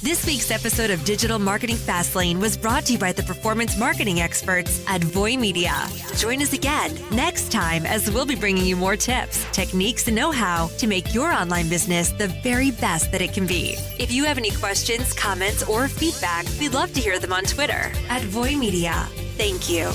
This 0.00 0.24
week's 0.26 0.52
episode 0.52 0.90
of 0.90 1.04
Digital 1.04 1.40
Marketing 1.40 1.74
Fastlane 1.74 2.38
was 2.38 2.56
brought 2.56 2.84
to 2.84 2.92
you 2.92 3.00
by 3.00 3.10
the 3.10 3.24
performance 3.24 3.76
marketing 3.76 4.20
experts 4.20 4.84
at 4.86 5.02
Voy 5.02 5.36
Media. 5.36 5.74
Join 6.14 6.40
us 6.40 6.52
again 6.52 6.96
next 7.10 7.50
time 7.50 7.84
as 7.84 8.08
we'll 8.08 8.24
be 8.24 8.36
bringing 8.36 8.64
you 8.64 8.76
more 8.76 8.94
tips, 8.94 9.44
techniques, 9.50 10.06
and 10.06 10.14
know 10.14 10.30
how 10.30 10.68
to 10.78 10.86
make 10.86 11.12
your 11.12 11.32
online 11.32 11.68
business 11.68 12.10
the 12.10 12.28
very 12.44 12.70
best 12.70 13.10
that 13.10 13.20
it 13.20 13.32
can 13.32 13.44
be. 13.44 13.74
If 13.98 14.12
you 14.12 14.24
have 14.24 14.38
any 14.38 14.52
questions, 14.52 15.12
comments, 15.12 15.64
or 15.64 15.88
feedback, 15.88 16.46
we'd 16.60 16.74
love 16.74 16.92
to 16.92 17.00
hear 17.00 17.18
them 17.18 17.32
on 17.32 17.42
Twitter 17.42 17.90
at 18.08 18.22
Voy 18.22 18.54
Media. 18.54 18.92
Thank 19.36 19.68
you. 19.68 19.90